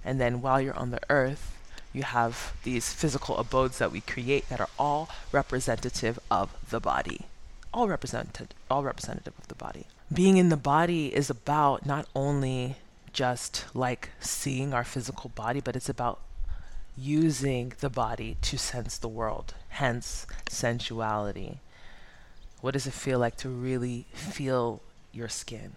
And 0.06 0.22
then 0.22 0.42
while 0.42 0.62
you're 0.62 0.78
on 0.78 0.92
the 0.92 1.02
earth, 1.10 1.54
you 1.92 2.04
have 2.04 2.54
these 2.64 2.94
physical 2.94 3.38
abodes 3.38 3.78
that 3.78 3.92
we 3.92 4.02
create 4.02 4.48
that 4.50 4.62
are 4.62 4.70
all 4.80 5.10
representative 5.32 6.20
of 6.30 6.56
the 6.70 6.80
body 6.80 7.26
all 7.78 7.88
represented, 7.88 8.56
all 8.72 8.84
representative 8.84 9.36
of 9.38 9.48
the 9.50 9.56
body. 9.56 9.86
Being 10.12 10.38
in 10.38 10.50
the 10.50 10.58
body 10.58 11.16
is 11.16 11.30
about 11.30 11.86
not 11.86 12.08
only 12.16 12.78
just 13.14 13.66
like 13.76 14.10
seeing 14.20 14.74
our 14.74 14.84
physical 14.84 15.30
body, 15.30 15.60
but 15.60 15.76
it's 15.76 15.88
about 15.88 16.20
using 16.98 17.74
the 17.80 17.90
body 17.92 18.36
to 18.42 18.58
sense 18.58 18.98
the 18.98 19.08
world, 19.08 19.54
hence 19.70 20.26
sensuality. 20.50 21.60
What 22.62 22.74
does 22.74 22.88
it 22.88 22.94
feel 22.94 23.20
like 23.20 23.38
to 23.38 23.50
really 23.50 24.08
feel 24.12 24.82
your 25.12 25.30
skin? 25.30 25.74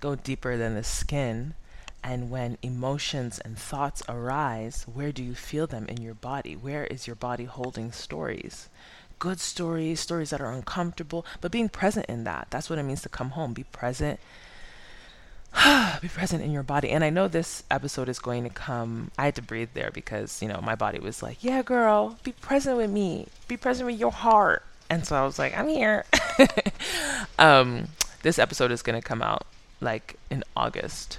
Go 0.00 0.16
deeper 0.16 0.56
than 0.56 0.74
the 0.74 0.82
skin. 0.82 1.54
And 2.02 2.28
when 2.28 2.58
emotions 2.60 3.38
and 3.38 3.56
thoughts 3.56 4.02
arise, 4.08 4.84
where 4.92 5.12
do 5.12 5.22
you 5.22 5.36
feel 5.36 5.68
them 5.68 5.86
in 5.86 6.02
your 6.02 6.14
body? 6.14 6.56
Where 6.56 6.86
is 6.86 7.06
your 7.06 7.16
body 7.16 7.44
holding 7.44 7.92
stories? 7.92 8.68
Good 9.18 9.40
stories, 9.40 10.00
stories 10.00 10.30
that 10.30 10.40
are 10.40 10.52
uncomfortable, 10.52 11.24
but 11.40 11.50
being 11.50 11.68
present 11.68 12.06
in 12.06 12.24
that. 12.24 12.48
That's 12.50 12.68
what 12.68 12.78
it 12.78 12.82
means 12.82 13.02
to 13.02 13.08
come 13.08 13.30
home. 13.30 13.52
Be 13.52 13.64
present 13.64 14.20
be 16.00 16.08
present 16.08 16.42
in 16.42 16.52
your 16.52 16.62
body. 16.62 16.90
And 16.90 17.02
I 17.02 17.10
know 17.10 17.28
this 17.28 17.62
episode 17.70 18.08
is 18.08 18.18
going 18.18 18.44
to 18.44 18.50
come. 18.50 19.10
I 19.18 19.26
had 19.26 19.34
to 19.36 19.42
breathe 19.42 19.70
there 19.74 19.90
because, 19.90 20.42
you 20.42 20.48
know, 20.48 20.60
my 20.62 20.74
body 20.74 20.98
was 20.98 21.22
like, 21.22 21.42
yeah, 21.42 21.62
girl, 21.62 22.18
be 22.22 22.32
present 22.32 22.76
with 22.76 22.90
me, 22.90 23.28
be 23.48 23.56
present 23.56 23.86
with 23.86 23.98
your 23.98 24.12
heart. 24.12 24.62
And 24.88 25.06
so 25.06 25.16
I 25.16 25.24
was 25.24 25.38
like, 25.38 25.56
I'm 25.56 25.68
here. 25.68 26.04
um, 27.38 27.88
this 28.22 28.38
episode 28.38 28.70
is 28.70 28.82
going 28.82 29.00
to 29.00 29.06
come 29.06 29.22
out 29.22 29.46
like 29.80 30.16
in 30.30 30.44
August. 30.56 31.18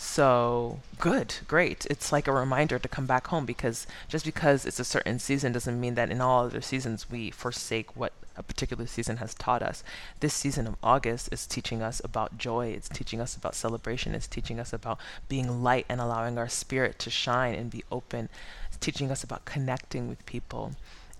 So 0.00 0.78
good, 1.00 1.34
great. 1.48 1.84
It's 1.86 2.12
like 2.12 2.28
a 2.28 2.32
reminder 2.32 2.78
to 2.78 2.88
come 2.88 3.04
back 3.04 3.26
home 3.26 3.44
because 3.44 3.84
just 4.06 4.24
because 4.24 4.64
it's 4.64 4.78
a 4.78 4.84
certain 4.84 5.18
season 5.18 5.50
doesn't 5.50 5.80
mean 5.80 5.96
that 5.96 6.08
in 6.08 6.20
all 6.20 6.44
other 6.44 6.60
seasons 6.60 7.10
we 7.10 7.32
forsake 7.32 7.96
what 7.96 8.12
a 8.36 8.44
particular 8.44 8.86
season 8.86 9.16
has 9.16 9.34
taught 9.34 9.60
us. 9.60 9.82
This 10.20 10.32
season 10.32 10.68
of 10.68 10.76
August 10.84 11.30
is 11.32 11.48
teaching 11.48 11.82
us 11.82 12.00
about 12.04 12.38
joy, 12.38 12.68
it's 12.68 12.88
teaching 12.88 13.20
us 13.20 13.34
about 13.34 13.56
celebration, 13.56 14.14
it's 14.14 14.28
teaching 14.28 14.60
us 14.60 14.72
about 14.72 15.00
being 15.28 15.64
light 15.64 15.84
and 15.88 16.00
allowing 16.00 16.38
our 16.38 16.48
spirit 16.48 17.00
to 17.00 17.10
shine 17.10 17.56
and 17.56 17.68
be 17.68 17.82
open. 17.90 18.28
It's 18.68 18.76
teaching 18.76 19.10
us 19.10 19.24
about 19.24 19.46
connecting 19.46 20.08
with 20.08 20.24
people 20.26 20.74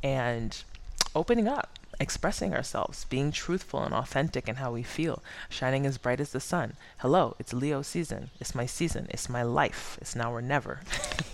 and 0.04 0.62
opening 1.16 1.48
up 1.48 1.80
expressing 2.00 2.54
ourselves, 2.54 3.04
being 3.06 3.32
truthful 3.32 3.82
and 3.82 3.94
authentic 3.94 4.48
in 4.48 4.56
how 4.56 4.72
we 4.72 4.82
feel, 4.82 5.22
shining 5.48 5.86
as 5.86 5.98
bright 5.98 6.20
as 6.20 6.32
the 6.32 6.40
sun. 6.40 6.74
Hello, 6.98 7.34
it's 7.38 7.52
Leo 7.52 7.82
season. 7.82 8.30
It's 8.40 8.54
my 8.54 8.66
season. 8.66 9.08
It's 9.10 9.28
my 9.28 9.42
life. 9.42 9.98
It's 10.00 10.14
now 10.14 10.32
or 10.32 10.42
never. 10.42 10.80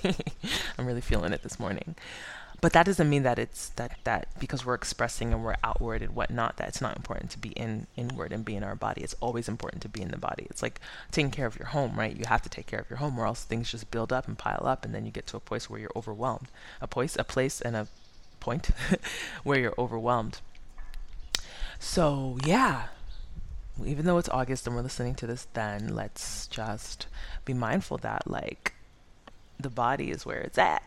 I'm 0.78 0.87
really 0.87 1.00
feeling 1.00 1.33
it 1.33 1.42
this 1.42 1.61
morning. 1.61 1.94
But 2.61 2.73
that 2.73 2.87
doesn't 2.87 3.11
mean 3.11 3.25
that 3.25 3.38
it's 3.38 3.68
that 3.71 3.99
that 4.04 4.26
because 4.38 4.64
we're 4.64 4.75
expressing 4.75 5.35
and 5.35 5.44
we're 5.44 5.56
outward 5.62 6.00
and 6.00 6.14
whatnot 6.14 6.56
that 6.56 6.68
it's 6.68 6.80
not 6.80 6.97
important 6.97 7.30
to 7.33 7.38
be 7.38 7.50
in 7.50 7.87
inward 7.94 8.33
and 8.33 8.42
be 8.42 8.56
in 8.56 8.64
our 8.64 8.75
body. 8.75 9.02
It's 9.02 9.16
always 9.21 9.50
important 9.50 9.83
to 9.83 9.88
be 9.90 10.00
in 10.00 10.09
the 10.09 10.16
body. 10.16 10.47
It's 10.49 10.62
like 10.62 10.80
taking 11.11 11.30
care 11.30 11.44
of 11.44 11.59
your 11.59 11.68
home, 11.68 11.99
right? 11.99 12.16
You 12.16 12.25
have 12.26 12.40
to 12.40 12.49
take 12.49 12.64
care 12.64 12.80
of 12.80 12.88
your 12.88 13.00
home, 13.00 13.18
or 13.18 13.26
else 13.26 13.44
things 13.44 13.71
just 13.71 13.90
build 13.90 14.14
up 14.14 14.26
and 14.26 14.38
pile 14.38 14.62
up, 14.64 14.83
and 14.83 14.94
then 14.94 15.04
you 15.04 15.12
get 15.12 15.26
to 15.26 15.37
a 15.37 15.40
place 15.40 15.68
where 15.68 15.78
you're 15.78 15.90
overwhelmed. 15.94 16.49
A 16.80 16.87
place, 16.87 17.16
a 17.18 17.25
place, 17.25 17.61
and 17.61 17.76
a 17.76 17.87
point 18.40 18.71
where 19.42 19.59
you're 19.59 19.75
overwhelmed. 19.76 20.40
So, 21.85 22.38
yeah, 22.45 22.85
even 23.85 24.07
though 24.07 24.17
it's 24.17 24.31
August 24.31 24.67
and 24.67 24.75
we're 24.75 24.83
listening 24.83 25.14
to 25.17 25.26
this 25.26 25.47
then, 25.53 25.95
let's 25.95 26.47
just 26.49 27.07
be 27.45 27.53
mindful 27.53 27.99
that, 27.99 28.29
like, 28.29 28.75
the 29.61 29.69
body 29.69 30.11
is 30.11 30.25
where 30.25 30.41
it's 30.41 30.57
at. 30.57 30.83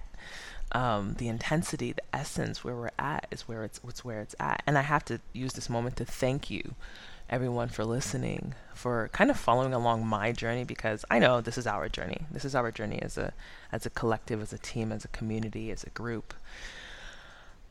Um, 0.72 1.13
the 1.20 1.27
intensity, 1.27 1.94
the 1.94 2.01
essence, 2.12 2.63
where 2.63 2.75
we're 2.75 2.89
at 2.98 3.27
is 3.30 3.48
where 3.48 3.63
it's, 3.63 3.80
it's 3.88 4.04
where 4.04 4.22
it's 4.22 4.36
at. 4.39 4.63
And 4.66 4.75
I 4.75 4.82
have 4.82 5.06
to 5.06 5.22
use 5.34 5.54
this 5.54 5.70
moment 5.70 5.98
to 5.98 6.04
thank 6.04 6.50
you, 6.50 6.74
everyone, 7.30 7.70
for 7.70 7.86
listening, 7.86 8.56
for 8.74 9.10
kind 9.13 9.30
of 9.30 9.38
following 9.38 9.75
along 9.75 10.06
my 10.06 10.32
journey 10.32 10.63
because 10.63 11.06
I 11.12 11.20
know 11.20 11.42
this 11.42 11.60
is 11.60 11.68
our 11.68 11.88
journey. 11.88 12.25
This 12.32 12.44
is 12.44 12.56
our 12.56 12.72
journey 12.72 13.00
as 13.04 13.20
a 13.20 13.34
as 13.72 13.86
a 13.86 13.92
collective, 13.92 14.42
as 14.42 14.51
a 14.51 14.58
team, 14.58 14.92
as 14.92 15.06
a 15.06 15.10
community, 15.10 15.70
as 15.70 15.84
a 15.84 15.92
group. 15.92 16.34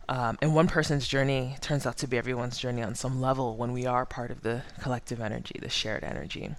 Um, 0.09 0.39
and 0.41 0.55
one 0.55 0.69
person's 0.69 1.09
journey 1.09 1.57
turns 1.61 1.85
out 1.85 1.97
to 1.99 2.07
be 2.07 2.17
everyone's 2.17 2.59
journey 2.59 2.83
on 2.83 2.95
some 2.95 3.21
level 3.21 3.57
when 3.57 3.73
we 3.73 3.87
are 3.87 4.07
part 4.07 4.31
of 4.31 4.43
the 4.43 4.63
collective 4.81 5.21
energy, 5.21 5.59
the 5.61 5.69
shared 5.69 6.05
energy. 6.05 6.55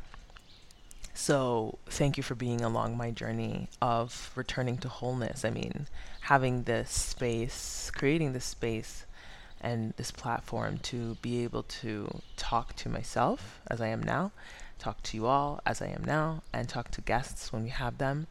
So, 1.13 1.79
thank 1.87 2.17
you 2.17 2.23
for 2.23 2.35
being 2.35 2.61
along 2.61 2.95
my 2.95 3.09
journey 3.09 3.69
of 3.81 4.31
returning 4.35 4.77
to 4.79 4.89
wholeness. 4.89 5.43
I 5.43 5.49
mean, 5.49 5.87
having 6.21 6.63
this 6.63 6.91
space, 6.91 7.89
creating 7.95 8.33
this 8.33 8.45
space 8.45 9.05
and 9.59 9.93
this 9.97 10.11
platform 10.11 10.77
to 10.79 11.15
be 11.21 11.43
able 11.43 11.63
to 11.63 12.21
talk 12.35 12.75
to 12.75 12.89
myself 12.89 13.59
as 13.67 13.81
I 13.81 13.87
am 13.87 14.03
now, 14.03 14.31
talk 14.77 15.01
to 15.03 15.17
you 15.17 15.25
all 15.25 15.59
as 15.65 15.81
I 15.81 15.87
am 15.87 16.03
now, 16.05 16.43
and 16.53 16.69
talk 16.69 16.91
to 16.91 17.01
guests 17.01 17.51
when 17.51 17.63
we 17.63 17.69
have 17.69 17.97
them 17.97 18.27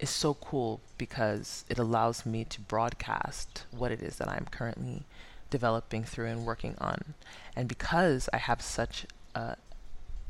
is 0.00 0.10
so 0.10 0.34
cool 0.34 0.80
because 0.98 1.64
it 1.68 1.78
allows 1.78 2.26
me 2.26 2.44
to 2.44 2.60
broadcast 2.60 3.64
what 3.70 3.92
it 3.92 4.02
is 4.02 4.16
that 4.16 4.28
I'm 4.28 4.46
currently 4.50 5.04
developing 5.50 6.04
through 6.04 6.26
and 6.26 6.46
working 6.46 6.74
on. 6.78 7.14
And 7.54 7.68
because 7.68 8.28
I 8.32 8.38
have 8.38 8.62
such 8.62 9.06
a, 9.34 9.56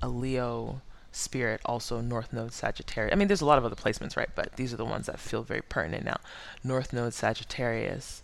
a 0.02 0.08
Leo 0.08 0.82
spirit, 1.12 1.60
also 1.64 2.00
North 2.00 2.32
Node 2.32 2.52
Sagittarius. 2.52 3.12
I 3.12 3.16
mean, 3.16 3.28
there's 3.28 3.40
a 3.40 3.46
lot 3.46 3.58
of 3.58 3.64
other 3.64 3.76
placements, 3.76 4.16
right? 4.16 4.30
But 4.34 4.56
these 4.56 4.72
are 4.72 4.76
the 4.76 4.84
ones 4.84 5.06
that 5.06 5.18
feel 5.18 5.42
very 5.42 5.62
pertinent 5.62 6.04
now. 6.04 6.18
North 6.64 6.92
Node 6.92 7.14
Sagittarius. 7.14 8.22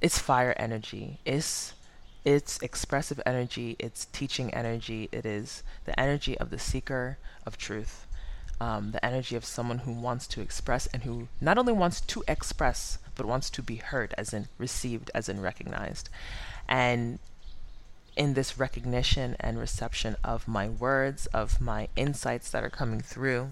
It's 0.00 0.18
fire 0.18 0.54
energy. 0.56 1.18
It's 1.24 1.74
it's 2.24 2.58
expressive 2.62 3.20
energy. 3.26 3.74
It's 3.80 4.06
teaching 4.06 4.54
energy. 4.54 5.08
It 5.10 5.26
is 5.26 5.62
the 5.86 5.98
energy 5.98 6.38
of 6.38 6.50
the 6.50 6.58
seeker 6.58 7.18
of 7.44 7.58
truth 7.58 8.06
um, 8.60 8.92
the 8.92 9.04
energy 9.04 9.36
of 9.36 9.44
someone 9.44 9.78
who 9.78 9.92
wants 9.92 10.26
to 10.28 10.40
express 10.40 10.86
and 10.88 11.02
who 11.02 11.28
not 11.40 11.58
only 11.58 11.72
wants 11.72 12.00
to 12.00 12.22
express, 12.28 12.98
but 13.14 13.26
wants 13.26 13.50
to 13.50 13.62
be 13.62 13.76
heard, 13.76 14.14
as 14.16 14.32
in 14.32 14.48
received, 14.58 15.10
as 15.14 15.28
in 15.28 15.40
recognized. 15.40 16.08
And 16.68 17.18
in 18.16 18.34
this 18.34 18.58
recognition 18.58 19.36
and 19.40 19.58
reception 19.58 20.16
of 20.22 20.46
my 20.46 20.68
words, 20.68 21.26
of 21.26 21.60
my 21.60 21.88
insights 21.96 22.50
that 22.50 22.62
are 22.62 22.70
coming 22.70 23.00
through, 23.00 23.50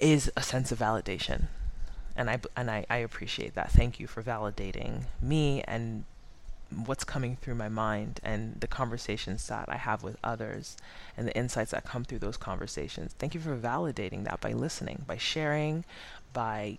is 0.00 0.30
a 0.36 0.42
sense 0.42 0.70
of 0.70 0.78
validation. 0.78 1.44
And 2.16 2.30
I, 2.30 2.40
and 2.56 2.70
I, 2.70 2.86
I 2.88 2.98
appreciate 2.98 3.54
that. 3.54 3.70
Thank 3.72 3.98
you 3.98 4.06
for 4.06 4.22
validating 4.22 5.04
me 5.20 5.62
and 5.62 6.04
what's 6.86 7.04
coming 7.04 7.36
through 7.36 7.54
my 7.54 7.68
mind 7.68 8.20
and 8.22 8.60
the 8.60 8.66
conversations 8.66 9.46
that 9.48 9.68
I 9.68 9.76
have 9.76 10.02
with 10.02 10.16
others 10.22 10.76
and 11.16 11.26
the 11.26 11.36
insights 11.36 11.70
that 11.70 11.84
come 11.84 12.04
through 12.04 12.20
those 12.20 12.36
conversations. 12.36 13.14
Thank 13.18 13.34
you 13.34 13.40
for 13.40 13.56
validating 13.56 14.24
that 14.24 14.40
by 14.40 14.52
listening, 14.52 15.04
by 15.06 15.16
sharing, 15.16 15.84
by 16.32 16.78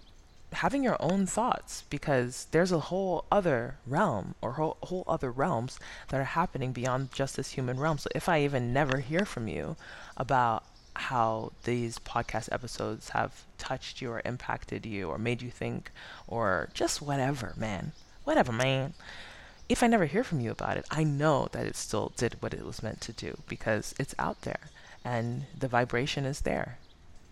having 0.53 0.83
your 0.83 0.97
own 0.99 1.25
thoughts 1.25 1.83
because 1.89 2.47
there's 2.51 2.71
a 2.71 2.79
whole 2.79 3.25
other 3.31 3.75
realm 3.85 4.35
or 4.41 4.53
whole, 4.53 4.77
whole 4.83 5.03
other 5.07 5.31
realms 5.31 5.79
that 6.09 6.19
are 6.19 6.23
happening 6.25 6.71
beyond 6.71 7.11
just 7.11 7.35
this 7.35 7.51
human 7.51 7.79
realm. 7.79 7.97
So 7.97 8.09
if 8.15 8.29
I 8.29 8.41
even 8.43 8.71
never 8.73 8.99
hear 8.99 9.25
from 9.25 9.47
you 9.47 9.75
about 10.15 10.63
how 10.95 11.51
these 11.65 11.99
podcast 11.99 12.47
episodes 12.53 13.09
have 13.09 13.43
touched 13.57 14.01
you 14.01 14.11
or 14.11 14.21
impacted 14.23 14.85
you 14.85 15.09
or 15.09 15.17
made 15.17 15.41
you 15.41 15.51
think 15.51 15.91
or 16.27 16.69
just 16.73 17.01
whatever, 17.01 17.53
man. 17.57 17.91
Whatever, 18.23 18.51
man 18.51 18.93
if 19.67 19.81
I 19.81 19.87
never 19.87 20.05
hear 20.05 20.23
from 20.23 20.39
you 20.39 20.51
about 20.51 20.77
it, 20.77 20.85
I 20.91 21.03
know 21.03 21.47
that 21.51 21.65
it 21.65 21.75
still 21.75 22.13
did 22.15 22.41
what 22.41 22.53
it 22.53 22.65
was 22.65 22.83
meant 22.83 23.01
to 23.01 23.11
do 23.11 23.37
because 23.47 23.95
it's 23.99 24.15
out 24.19 24.41
there 24.41 24.69
and 25.03 25.45
the 25.57 25.67
vibration 25.67 26.25
is 26.25 26.41
there. 26.41 26.77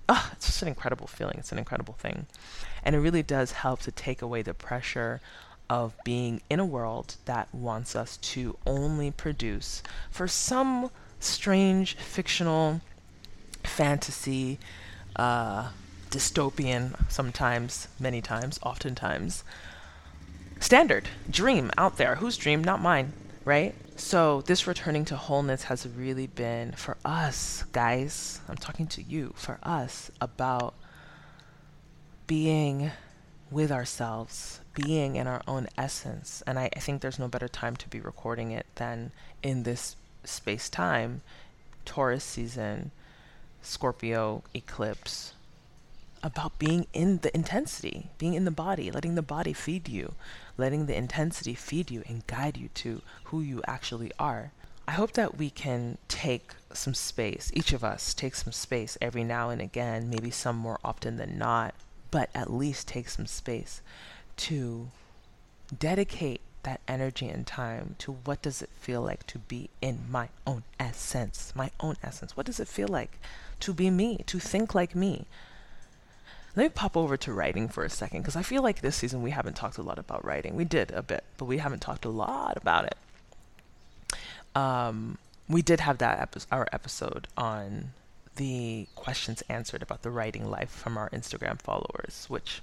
Oh, 0.10 0.30
it's 0.34 0.48
just 0.48 0.62
an 0.62 0.68
incredible 0.68 1.08
feeling. 1.08 1.36
It's 1.38 1.52
an 1.52 1.58
incredible 1.58 1.94
thing. 1.94 2.28
And 2.84 2.96
it 2.96 3.00
really 3.00 3.24
does 3.24 3.54
help 3.54 3.82
to 3.82 3.92
take 3.92 4.22
away 4.22 4.42
the 4.42 4.54
pressure 4.54 5.22
of 5.70 5.96
being 6.04 6.42
in 6.50 6.60
a 6.60 6.66
world 6.66 7.16
that 7.26 7.54
wants 7.54 7.96
us 7.96 8.18
to 8.18 8.58
only 8.66 9.12
produce 9.12 9.82
for 10.12 10.28
some 10.28 10.92
strange 11.20 11.96
fictional 11.96 12.82
fantasy, 13.64 14.60
uh, 15.16 15.70
dystopian, 16.10 17.10
sometimes, 17.10 17.88
many 18.00 18.22
times, 18.22 18.60
oftentimes, 18.62 19.44
standard 20.64 21.10
dream 21.30 21.70
out 21.78 21.98
there. 21.98 22.16
Whose 22.16 22.38
dream? 22.38 22.64
Not 22.64 22.82
mine, 22.82 23.12
right? 23.44 23.76
So, 23.98 24.42
this 24.42 24.66
returning 24.66 25.06
to 25.06 25.16
wholeness 25.16 25.64
has 25.64 25.86
really 25.86 26.26
been 26.26 26.72
for 26.72 26.98
us, 27.06 27.64
guys. 27.74 28.40
I'm 28.48 28.56
talking 28.56 28.88
to 28.88 29.04
you, 29.04 29.34
for 29.36 29.60
us, 29.62 30.10
about 30.20 30.74
being 32.26 32.92
with 33.52 33.72
ourselves, 33.72 34.62
being 34.74 35.18
in 35.18 35.28
our 35.28 35.44
own 35.48 35.68
essence. 35.78 36.42
And 36.48 36.58
I, 36.58 36.70
I 36.76 36.80
think 36.80 37.02
there's 37.02 37.20
no 37.20 37.28
better 37.28 37.50
time 37.50 37.76
to 37.76 37.90
be 37.90 38.00
recording 38.00 38.52
it 38.52 38.66
than 38.76 39.12
in 39.44 39.64
this 39.64 39.96
space 40.24 40.70
time, 40.70 41.22
Taurus 41.86 42.24
season, 42.24 42.92
Scorpio 43.62 44.44
eclipse, 44.56 45.34
about 46.24 46.58
being 46.58 46.88
in 46.94 47.18
the 47.20 47.36
intensity, 47.36 48.10
being 48.18 48.34
in 48.34 48.46
the 48.46 48.52
body, 48.52 48.90
letting 48.90 49.16
the 49.16 49.22
body 49.22 49.52
feed 49.52 49.90
you, 49.90 50.16
letting 50.58 50.86
the 50.86 50.96
intensity 50.96 51.54
feed 51.54 51.92
you 51.92 52.02
and 52.08 52.26
guide 52.26 52.58
you 52.58 52.70
to 52.70 53.02
who 53.26 53.42
you 53.42 53.62
actually 53.68 54.12
are. 54.18 54.54
I 54.88 54.94
hope 54.94 55.12
that 55.14 55.38
we 55.38 55.50
can 55.50 55.98
take 56.08 56.54
some 56.74 56.94
space, 56.94 57.52
each 57.54 57.74
of 57.74 57.84
us 57.84 58.14
take 58.14 58.36
some 58.36 58.54
space 58.54 58.98
every 59.02 59.24
now 59.24 59.50
and 59.50 59.62
again, 59.62 60.10
maybe 60.10 60.32
some 60.32 60.56
more 60.56 60.80
often 60.84 61.18
than 61.18 61.38
not, 61.38 61.76
but 62.10 62.30
at 62.34 62.52
least 62.52 62.88
take 62.88 63.10
some 63.10 63.28
space 63.28 63.82
to 64.38 64.90
dedicate 65.78 66.42
that 66.64 66.80
energy 66.88 67.28
and 67.28 67.46
time 67.46 67.96
to 68.00 68.14
what 68.24 68.42
does 68.42 68.62
it 68.62 68.70
feel 68.80 69.02
like 69.02 69.28
to 69.28 69.40
be 69.40 69.70
in 69.82 70.00
my 70.10 70.30
own 70.48 70.64
essence 70.80 71.52
my 71.56 71.70
own 71.82 71.98
essence 72.02 72.38
what 72.38 72.46
does 72.46 72.60
it 72.60 72.68
feel 72.70 72.88
like 72.88 73.20
to 73.60 73.74
be 73.74 73.90
me 73.90 74.24
to 74.26 74.40
think 74.40 74.74
like 74.74 74.96
me 74.96 75.26
let 76.56 76.64
me 76.64 76.70
pop 76.70 76.96
over 76.96 77.18
to 77.18 77.34
writing 77.34 77.68
for 77.68 77.84
a 77.84 77.90
second 77.90 78.22
because 78.22 78.36
i 78.36 78.42
feel 78.42 78.62
like 78.62 78.82
this 78.82 78.96
season 78.96 79.22
we 79.22 79.32
haven't 79.32 79.56
talked 79.56 79.78
a 79.78 79.84
lot 79.84 80.00
about 80.00 80.24
writing 80.24 80.56
we 80.56 80.66
did 80.66 80.92
a 80.92 81.02
bit 81.02 81.24
but 81.38 81.46
we 81.46 81.58
haven't 81.58 81.82
talked 81.82 82.06
a 82.06 82.10
lot 82.10 82.56
about 82.58 82.86
it 82.86 82.96
um, 84.56 85.18
we 85.50 85.62
did 85.62 85.80
have 85.80 85.98
that 86.00 86.20
epi- 86.20 86.46
our 86.52 86.68
episode 86.72 87.28
on 87.38 87.94
the 88.36 88.88
questions 88.96 89.44
answered 89.50 89.82
about 89.82 90.02
the 90.02 90.12
writing 90.12 90.50
life 90.50 90.70
from 90.70 90.98
our 90.98 91.10
Instagram 91.10 91.62
followers, 91.62 92.26
which 92.30 92.62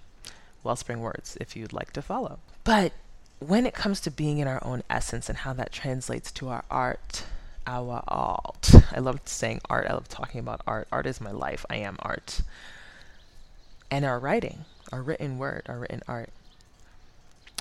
Wellspring 0.62 1.00
Words, 1.00 1.36
if 1.40 1.56
you'd 1.56 1.72
like 1.72 1.92
to 1.92 2.02
follow. 2.02 2.38
But 2.64 2.92
when 3.38 3.66
it 3.66 3.74
comes 3.74 4.00
to 4.00 4.10
being 4.10 4.38
in 4.38 4.48
our 4.48 4.62
own 4.64 4.82
essence 4.90 5.28
and 5.28 5.38
how 5.38 5.52
that 5.54 5.72
translates 5.72 6.30
to 6.32 6.48
our 6.48 6.64
art, 6.70 7.24
our 7.66 8.02
art, 8.08 8.72
I 8.92 9.00
love 9.00 9.20
saying 9.24 9.60
art. 9.70 9.86
I 9.88 9.94
love 9.94 10.08
talking 10.08 10.40
about 10.40 10.60
art. 10.66 10.88
Art 10.90 11.06
is 11.06 11.20
my 11.20 11.30
life. 11.30 11.64
I 11.70 11.76
am 11.76 11.96
art. 12.00 12.42
And 13.90 14.04
our 14.04 14.18
writing, 14.18 14.64
our 14.92 15.02
written 15.02 15.38
word, 15.38 15.62
our 15.66 15.78
written 15.78 16.02
art. 16.06 16.30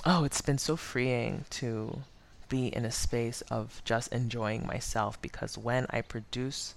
Oh, 0.04 0.24
it's 0.24 0.40
been 0.40 0.58
so 0.58 0.76
freeing 0.76 1.44
to 1.50 2.02
be 2.48 2.68
in 2.68 2.84
a 2.84 2.90
space 2.90 3.42
of 3.50 3.82
just 3.84 4.12
enjoying 4.12 4.66
myself 4.66 5.20
because 5.22 5.56
when 5.56 5.86
I 5.90 6.00
produce 6.02 6.74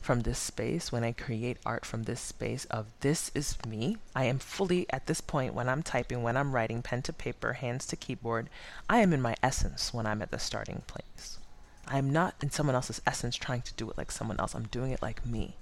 from 0.00 0.20
this 0.20 0.38
space, 0.38 0.92
when 0.92 1.04
I 1.04 1.12
create 1.12 1.58
art 1.66 1.84
from 1.84 2.04
this 2.04 2.20
space 2.20 2.64
of 2.66 2.86
this 3.00 3.30
is 3.34 3.56
me, 3.66 3.98
I 4.14 4.24
am 4.24 4.38
fully 4.38 4.86
at 4.90 5.06
this 5.06 5.20
point 5.20 5.54
when 5.54 5.68
I'm 5.68 5.82
typing, 5.82 6.22
when 6.22 6.36
I'm 6.36 6.52
writing, 6.52 6.82
pen 6.82 7.02
to 7.02 7.12
paper, 7.12 7.54
hands 7.54 7.84
to 7.86 7.96
keyboard, 7.96 8.48
I 8.88 9.00
am 9.00 9.12
in 9.12 9.20
my 9.20 9.34
essence 9.42 9.92
when 9.92 10.06
I'm 10.06 10.22
at 10.22 10.30
the 10.30 10.38
starting 10.38 10.82
place. 10.86 11.38
I'm 11.86 12.10
not 12.10 12.34
in 12.42 12.50
someone 12.50 12.76
else's 12.76 13.02
essence 13.06 13.36
trying 13.36 13.62
to 13.62 13.74
do 13.74 13.90
it 13.90 13.98
like 13.98 14.12
someone 14.12 14.38
else. 14.38 14.54
I'm 14.54 14.68
doing 14.68 14.92
it 14.92 15.02
like 15.02 15.26
me. 15.26 15.56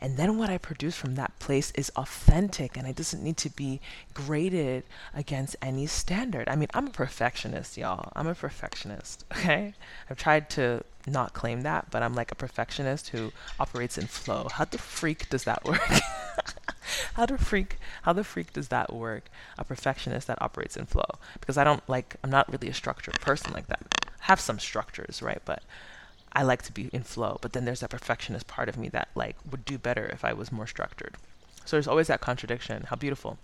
And 0.00 0.16
then 0.16 0.36
what 0.36 0.50
I 0.50 0.58
produce 0.58 0.96
from 0.96 1.14
that 1.14 1.38
place 1.38 1.70
is 1.72 1.90
authentic 1.96 2.76
and 2.76 2.86
it 2.86 2.96
doesn't 2.96 3.22
need 3.22 3.36
to 3.38 3.50
be 3.50 3.80
graded 4.12 4.84
against 5.14 5.56
any 5.62 5.86
standard. 5.86 6.48
I 6.48 6.56
mean, 6.56 6.68
I'm 6.74 6.88
a 6.88 6.90
perfectionist, 6.90 7.76
y'all. 7.76 8.12
I'm 8.14 8.26
a 8.26 8.34
perfectionist, 8.34 9.24
okay? 9.32 9.74
I've 10.10 10.18
tried 10.18 10.50
to 10.50 10.84
not 11.06 11.32
claim 11.32 11.62
that, 11.62 11.90
but 11.90 12.02
I'm 12.02 12.14
like 12.14 12.32
a 12.32 12.34
perfectionist 12.34 13.08
who 13.08 13.32
operates 13.58 13.98
in 13.98 14.06
flow. 14.06 14.48
How 14.52 14.64
the 14.64 14.78
freak 14.78 15.28
does 15.30 15.44
that 15.44 15.64
work? 15.64 15.80
how 17.14 17.26
the 17.26 17.38
freak 17.38 17.78
how 18.02 18.12
the 18.12 18.24
freak 18.24 18.52
does 18.52 18.68
that 18.68 18.92
work? 18.92 19.30
A 19.58 19.64
perfectionist 19.64 20.26
that 20.26 20.40
operates 20.40 20.76
in 20.76 20.86
flow. 20.86 21.08
Because 21.40 21.56
I 21.56 21.64
don't 21.64 21.86
like 21.88 22.16
I'm 22.22 22.30
not 22.30 22.50
really 22.50 22.68
a 22.68 22.74
structured 22.74 23.20
person 23.20 23.52
like 23.52 23.66
that. 23.68 23.94
I 24.06 24.26
have 24.26 24.40
some 24.40 24.58
structures, 24.58 25.22
right? 25.22 25.42
But 25.44 25.62
I 26.34 26.42
like 26.42 26.62
to 26.62 26.72
be 26.72 26.90
in 26.92 27.02
flow, 27.02 27.38
but 27.40 27.52
then 27.52 27.64
there's 27.64 27.80
that 27.80 27.90
perfectionist 27.90 28.46
part 28.46 28.68
of 28.68 28.76
me 28.76 28.88
that 28.88 29.08
like 29.14 29.36
would 29.50 29.64
do 29.64 29.78
better 29.78 30.06
if 30.06 30.24
I 30.24 30.32
was 30.32 30.50
more 30.50 30.66
structured. 30.66 31.14
So 31.64 31.76
there's 31.76 31.88
always 31.88 32.08
that 32.08 32.20
contradiction. 32.20 32.84
How 32.88 32.96
beautiful 32.96 33.38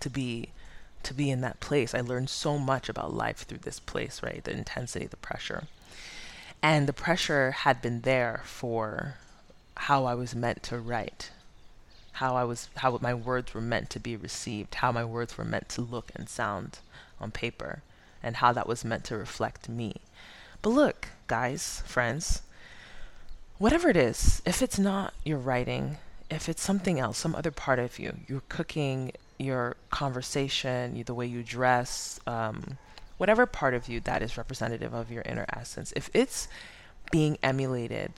to 0.00 0.10
be 0.10 0.50
to 1.02 1.14
be 1.14 1.30
in 1.30 1.40
that 1.40 1.60
place. 1.60 1.94
I 1.94 2.00
learned 2.00 2.28
so 2.28 2.58
much 2.58 2.88
about 2.88 3.14
life 3.14 3.38
through 3.38 3.58
this 3.58 3.78
place, 3.78 4.22
right? 4.22 4.42
The 4.42 4.50
intensity, 4.50 5.06
the 5.06 5.16
pressure. 5.16 5.64
And 6.62 6.88
the 6.88 6.92
pressure 6.92 7.52
had 7.52 7.80
been 7.80 8.00
there 8.00 8.42
for 8.44 9.14
how 9.76 10.04
I 10.04 10.14
was 10.14 10.34
meant 10.34 10.62
to 10.64 10.78
write, 10.78 11.30
how 12.12 12.34
I 12.34 12.44
was 12.44 12.68
how 12.76 12.98
my 13.00 13.14
words 13.14 13.54
were 13.54 13.60
meant 13.60 13.90
to 13.90 14.00
be 14.00 14.16
received, 14.16 14.76
how 14.76 14.90
my 14.90 15.04
words 15.04 15.38
were 15.38 15.44
meant 15.44 15.68
to 15.70 15.82
look 15.82 16.10
and 16.16 16.28
sound 16.28 16.80
on 17.20 17.30
paper, 17.30 17.82
and 18.22 18.36
how 18.36 18.52
that 18.52 18.66
was 18.66 18.84
meant 18.84 19.04
to 19.04 19.16
reflect 19.16 19.68
me. 19.68 19.96
But 20.62 20.70
look, 20.70 21.08
guys, 21.26 21.82
friends, 21.86 22.42
whatever 23.58 23.88
it 23.88 23.96
is, 23.96 24.42
if 24.44 24.62
it's 24.62 24.78
not 24.78 25.14
your 25.24 25.38
writing, 25.38 25.98
if 26.30 26.48
it's 26.48 26.62
something 26.62 26.98
else, 26.98 27.18
some 27.18 27.34
other 27.34 27.50
part 27.50 27.78
of 27.78 27.98
you, 27.98 28.18
your 28.26 28.42
cooking, 28.48 29.12
your 29.38 29.76
conversation, 29.90 31.02
the 31.04 31.14
way 31.14 31.26
you 31.26 31.42
dress, 31.42 32.20
um, 32.26 32.78
whatever 33.16 33.46
part 33.46 33.74
of 33.74 33.88
you 33.88 34.00
that 34.00 34.22
is 34.22 34.36
representative 34.36 34.92
of 34.92 35.10
your 35.10 35.22
inner 35.22 35.46
essence, 35.52 35.92
if 35.96 36.10
it's 36.12 36.48
being 37.10 37.38
emulated 37.42 38.12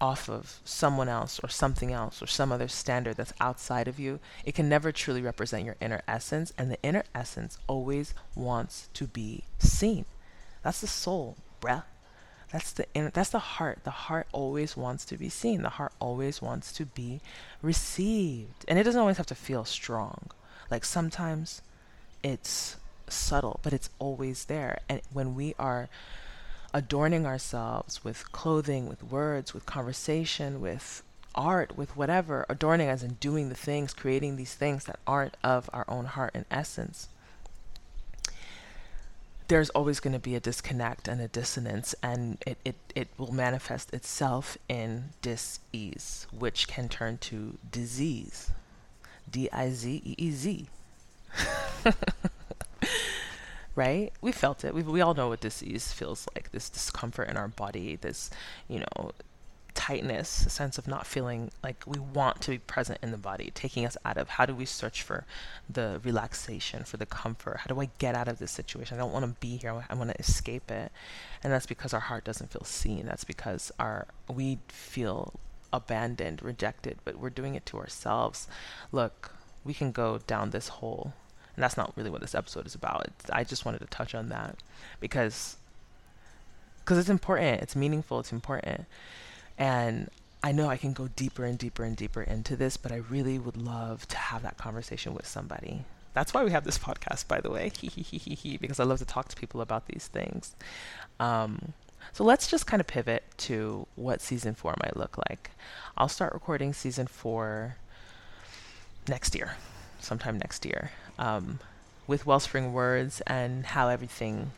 off 0.00 0.28
of 0.28 0.60
someone 0.64 1.08
else 1.08 1.40
or 1.42 1.48
something 1.48 1.92
else 1.92 2.22
or 2.22 2.26
some 2.26 2.52
other 2.52 2.68
standard 2.68 3.16
that's 3.16 3.32
outside 3.40 3.88
of 3.88 3.98
you, 3.98 4.18
it 4.44 4.54
can 4.54 4.68
never 4.68 4.92
truly 4.92 5.22
represent 5.22 5.64
your 5.64 5.76
inner 5.80 6.02
essence. 6.06 6.52
And 6.58 6.70
the 6.70 6.82
inner 6.82 7.04
essence 7.14 7.58
always 7.66 8.12
wants 8.34 8.88
to 8.94 9.06
be 9.06 9.44
seen. 9.58 10.04
That's 10.62 10.80
the 10.80 10.86
soul, 10.86 11.36
bruh. 11.66 11.82
That's 12.52 12.72
the 12.72 12.86
inner, 12.94 13.10
that's 13.10 13.30
the 13.30 13.38
heart. 13.38 13.80
The 13.84 13.90
heart 13.90 14.28
always 14.32 14.76
wants 14.76 15.04
to 15.06 15.16
be 15.16 15.28
seen. 15.28 15.62
The 15.62 15.68
heart 15.70 15.92
always 15.98 16.40
wants 16.40 16.72
to 16.74 16.86
be 16.86 17.20
received. 17.60 18.64
And 18.68 18.78
it 18.78 18.84
doesn't 18.84 19.00
always 19.00 19.16
have 19.16 19.26
to 19.26 19.34
feel 19.34 19.64
strong. 19.64 20.30
Like 20.70 20.84
sometimes 20.84 21.60
it's 22.22 22.76
subtle, 23.08 23.60
but 23.62 23.72
it's 23.72 23.90
always 23.98 24.44
there. 24.44 24.78
And 24.88 25.00
when 25.12 25.34
we 25.34 25.54
are 25.58 25.88
adorning 26.72 27.26
ourselves 27.26 28.04
with 28.04 28.30
clothing, 28.32 28.88
with 28.88 29.02
words, 29.02 29.52
with 29.52 29.66
conversation, 29.66 30.60
with 30.60 31.02
art, 31.34 31.76
with 31.76 31.96
whatever, 31.96 32.46
adorning 32.48 32.88
as 32.88 33.02
in 33.02 33.14
doing 33.14 33.48
the 33.48 33.54
things, 33.54 33.92
creating 33.92 34.36
these 34.36 34.54
things 34.54 34.84
that 34.84 34.98
aren't 35.06 35.36
of 35.42 35.68
our 35.72 35.84
own 35.88 36.06
heart 36.06 36.30
and 36.34 36.44
essence, 36.50 37.08
there's 39.48 39.70
always 39.70 40.00
going 40.00 40.12
to 40.12 40.18
be 40.18 40.34
a 40.34 40.40
disconnect 40.40 41.08
and 41.08 41.20
a 41.20 41.28
dissonance, 41.28 41.94
and 42.02 42.38
it, 42.46 42.58
it, 42.64 42.76
it 42.94 43.08
will 43.16 43.32
manifest 43.32 43.92
itself 43.92 44.58
in 44.68 45.10
dis-ease, 45.22 46.26
which 46.36 46.66
can 46.66 46.88
turn 46.88 47.18
to 47.18 47.58
disease. 47.70 48.50
D 49.30 49.48
I 49.52 49.70
Z 49.70 50.02
E 50.04 50.14
E 50.18 50.30
Z. 50.30 50.66
right? 53.74 54.12
We 54.20 54.32
felt 54.32 54.64
it. 54.64 54.74
We, 54.74 54.82
we 54.82 55.00
all 55.00 55.14
know 55.14 55.28
what 55.28 55.40
disease 55.40 55.92
feels 55.92 56.26
like 56.34 56.50
this 56.50 56.68
discomfort 56.68 57.28
in 57.28 57.36
our 57.36 57.48
body, 57.48 57.96
this, 57.96 58.30
you 58.68 58.80
know, 58.80 59.12
tightness, 59.86 60.44
a 60.44 60.50
sense 60.50 60.78
of 60.78 60.88
not 60.88 61.06
feeling 61.06 61.48
like 61.62 61.84
we 61.86 62.00
want 62.00 62.40
to 62.40 62.50
be 62.50 62.58
present 62.58 62.98
in 63.04 63.12
the 63.12 63.16
body, 63.16 63.52
taking 63.54 63.86
us 63.86 63.96
out 64.04 64.16
of 64.16 64.30
how 64.30 64.44
do 64.44 64.52
we 64.52 64.64
search 64.64 65.00
for 65.00 65.24
the 65.70 66.00
relaxation, 66.02 66.82
for 66.82 66.96
the 66.96 67.06
comfort? 67.06 67.58
How 67.58 67.72
do 67.72 67.80
I 67.80 67.88
get 67.98 68.16
out 68.16 68.26
of 68.26 68.40
this 68.40 68.50
situation? 68.50 68.96
I 68.96 69.00
don't 69.00 69.12
want 69.12 69.24
to 69.24 69.40
be 69.40 69.58
here. 69.58 69.84
I 69.88 69.94
want 69.94 70.10
to 70.10 70.18
escape 70.18 70.72
it. 70.72 70.90
And 71.44 71.52
that's 71.52 71.66
because 71.66 71.94
our 71.94 72.00
heart 72.00 72.24
doesn't 72.24 72.50
feel 72.50 72.64
seen. 72.64 73.06
That's 73.06 73.22
because 73.22 73.70
our 73.78 74.08
we 74.28 74.58
feel 74.66 75.34
abandoned, 75.72 76.42
rejected, 76.42 76.98
but 77.04 77.20
we're 77.20 77.30
doing 77.30 77.54
it 77.54 77.64
to 77.66 77.78
ourselves. 77.78 78.48
Look, 78.90 79.36
we 79.64 79.72
can 79.72 79.92
go 79.92 80.18
down 80.26 80.50
this 80.50 80.66
hole 80.66 81.12
and 81.54 81.62
that's 81.62 81.76
not 81.76 81.92
really 81.96 82.10
what 82.10 82.22
this 82.22 82.34
episode 82.34 82.66
is 82.66 82.74
about. 82.74 83.06
It's, 83.06 83.30
I 83.30 83.44
just 83.44 83.64
wanted 83.64 83.82
to 83.82 83.86
touch 83.86 84.16
on 84.16 84.30
that 84.30 84.56
because 84.98 85.58
because 86.80 86.98
it's 86.98 87.08
important. 87.08 87.62
It's 87.62 87.76
meaningful. 87.76 88.18
It's 88.18 88.32
important. 88.32 88.86
And 89.58 90.10
I 90.42 90.52
know 90.52 90.68
I 90.68 90.76
can 90.76 90.92
go 90.92 91.08
deeper 91.08 91.44
and 91.44 91.58
deeper 91.58 91.82
and 91.82 91.96
deeper 91.96 92.22
into 92.22 92.56
this, 92.56 92.76
but 92.76 92.92
I 92.92 92.96
really 92.96 93.38
would 93.38 93.56
love 93.56 94.06
to 94.08 94.16
have 94.16 94.42
that 94.42 94.56
conversation 94.56 95.14
with 95.14 95.26
somebody. 95.26 95.84
That's 96.14 96.32
why 96.32 96.44
we 96.44 96.50
have 96.52 96.64
this 96.64 96.78
podcast, 96.78 97.28
by 97.28 97.40
the 97.40 97.50
way, 97.50 97.72
because 98.60 98.80
I 98.80 98.84
love 98.84 98.98
to 98.98 99.04
talk 99.04 99.28
to 99.28 99.36
people 99.36 99.60
about 99.60 99.86
these 99.86 100.06
things. 100.06 100.54
Um, 101.20 101.72
so 102.12 102.24
let's 102.24 102.48
just 102.48 102.66
kind 102.66 102.80
of 102.80 102.86
pivot 102.86 103.24
to 103.38 103.86
what 103.96 104.20
season 104.20 104.54
four 104.54 104.74
might 104.82 104.96
look 104.96 105.18
like. 105.28 105.50
I'll 105.96 106.08
start 106.08 106.32
recording 106.32 106.72
season 106.72 107.06
four 107.06 107.76
next 109.08 109.34
year, 109.34 109.56
sometime 110.00 110.38
next 110.38 110.64
year 110.64 110.90
um, 111.18 111.58
with 112.06 112.26
Wellspring 112.26 112.72
Words 112.72 113.20
and 113.26 113.66
how 113.66 113.88
everything 113.88 114.52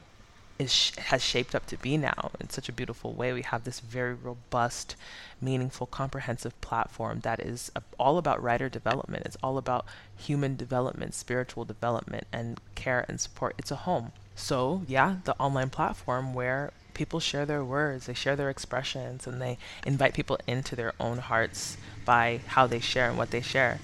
is 0.58 0.92
has 0.96 1.22
shaped 1.22 1.54
up 1.54 1.66
to 1.66 1.76
be 1.76 1.96
now 1.96 2.30
in 2.40 2.50
such 2.50 2.68
a 2.68 2.72
beautiful 2.72 3.12
way. 3.12 3.32
We 3.32 3.42
have 3.42 3.64
this 3.64 3.80
very 3.80 4.14
robust, 4.14 4.96
meaningful, 5.40 5.86
comprehensive 5.86 6.60
platform 6.60 7.20
that 7.20 7.40
is 7.40 7.70
all 7.98 8.18
about 8.18 8.42
writer 8.42 8.68
development. 8.68 9.24
It's 9.24 9.36
all 9.42 9.58
about 9.58 9.86
human 10.16 10.56
development, 10.56 11.14
spiritual 11.14 11.64
development, 11.64 12.26
and 12.32 12.60
care 12.74 13.04
and 13.08 13.20
support. 13.20 13.54
It's 13.58 13.70
a 13.70 13.76
home. 13.76 14.12
So, 14.34 14.82
yeah, 14.86 15.16
the 15.24 15.36
online 15.38 15.70
platform 15.70 16.34
where 16.34 16.72
people 16.94 17.20
share 17.20 17.46
their 17.46 17.64
words, 17.64 18.06
they 18.06 18.14
share 18.14 18.36
their 18.36 18.50
expressions, 18.50 19.26
and 19.26 19.40
they 19.40 19.58
invite 19.86 20.14
people 20.14 20.38
into 20.46 20.74
their 20.74 20.92
own 20.98 21.18
hearts 21.18 21.76
by 22.04 22.40
how 22.48 22.66
they 22.66 22.80
share 22.80 23.08
and 23.08 23.18
what 23.18 23.30
they 23.30 23.40
share. 23.40 23.78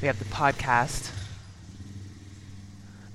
We 0.00 0.06
have 0.08 0.18
the 0.18 0.24
podcast 0.26 1.10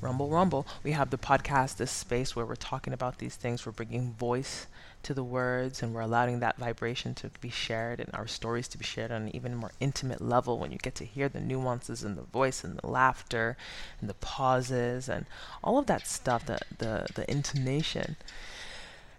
Rumble 0.01 0.29
Rumble, 0.29 0.65
we 0.83 0.93
have 0.93 1.11
the 1.11 1.17
podcast, 1.17 1.77
this 1.77 1.91
space 1.91 2.35
where 2.35 2.45
we're 2.45 2.55
talking 2.55 2.91
about 2.91 3.19
these 3.19 3.35
things. 3.35 3.65
We're 3.65 3.71
bringing 3.71 4.13
voice 4.13 4.65
to 5.03 5.13
the 5.13 5.23
words 5.23 5.83
and 5.83 5.93
we're 5.93 6.01
allowing 6.01 6.39
that 6.39 6.57
vibration 6.57 7.13
to 7.15 7.29
be 7.39 7.49
shared 7.49 7.99
and 7.99 8.09
our 8.13 8.25
stories 8.25 8.67
to 8.69 8.79
be 8.79 8.83
shared 8.83 9.11
on 9.11 9.23
an 9.23 9.35
even 9.35 9.55
more 9.55 9.71
intimate 9.79 10.19
level 10.19 10.57
when 10.57 10.71
you 10.71 10.79
get 10.79 10.95
to 10.95 11.05
hear 11.05 11.29
the 11.29 11.39
nuances 11.39 12.03
in 12.03 12.15
the 12.15 12.23
voice 12.23 12.63
and 12.63 12.77
the 12.79 12.87
laughter 12.87 13.57
and 13.99 14.09
the 14.09 14.15
pauses 14.15 15.07
and 15.07 15.27
all 15.63 15.77
of 15.77 15.85
that 15.85 16.07
stuff 16.07 16.45
the 16.47 16.59
the, 16.79 17.05
the 17.13 17.29
intonation. 17.29 18.15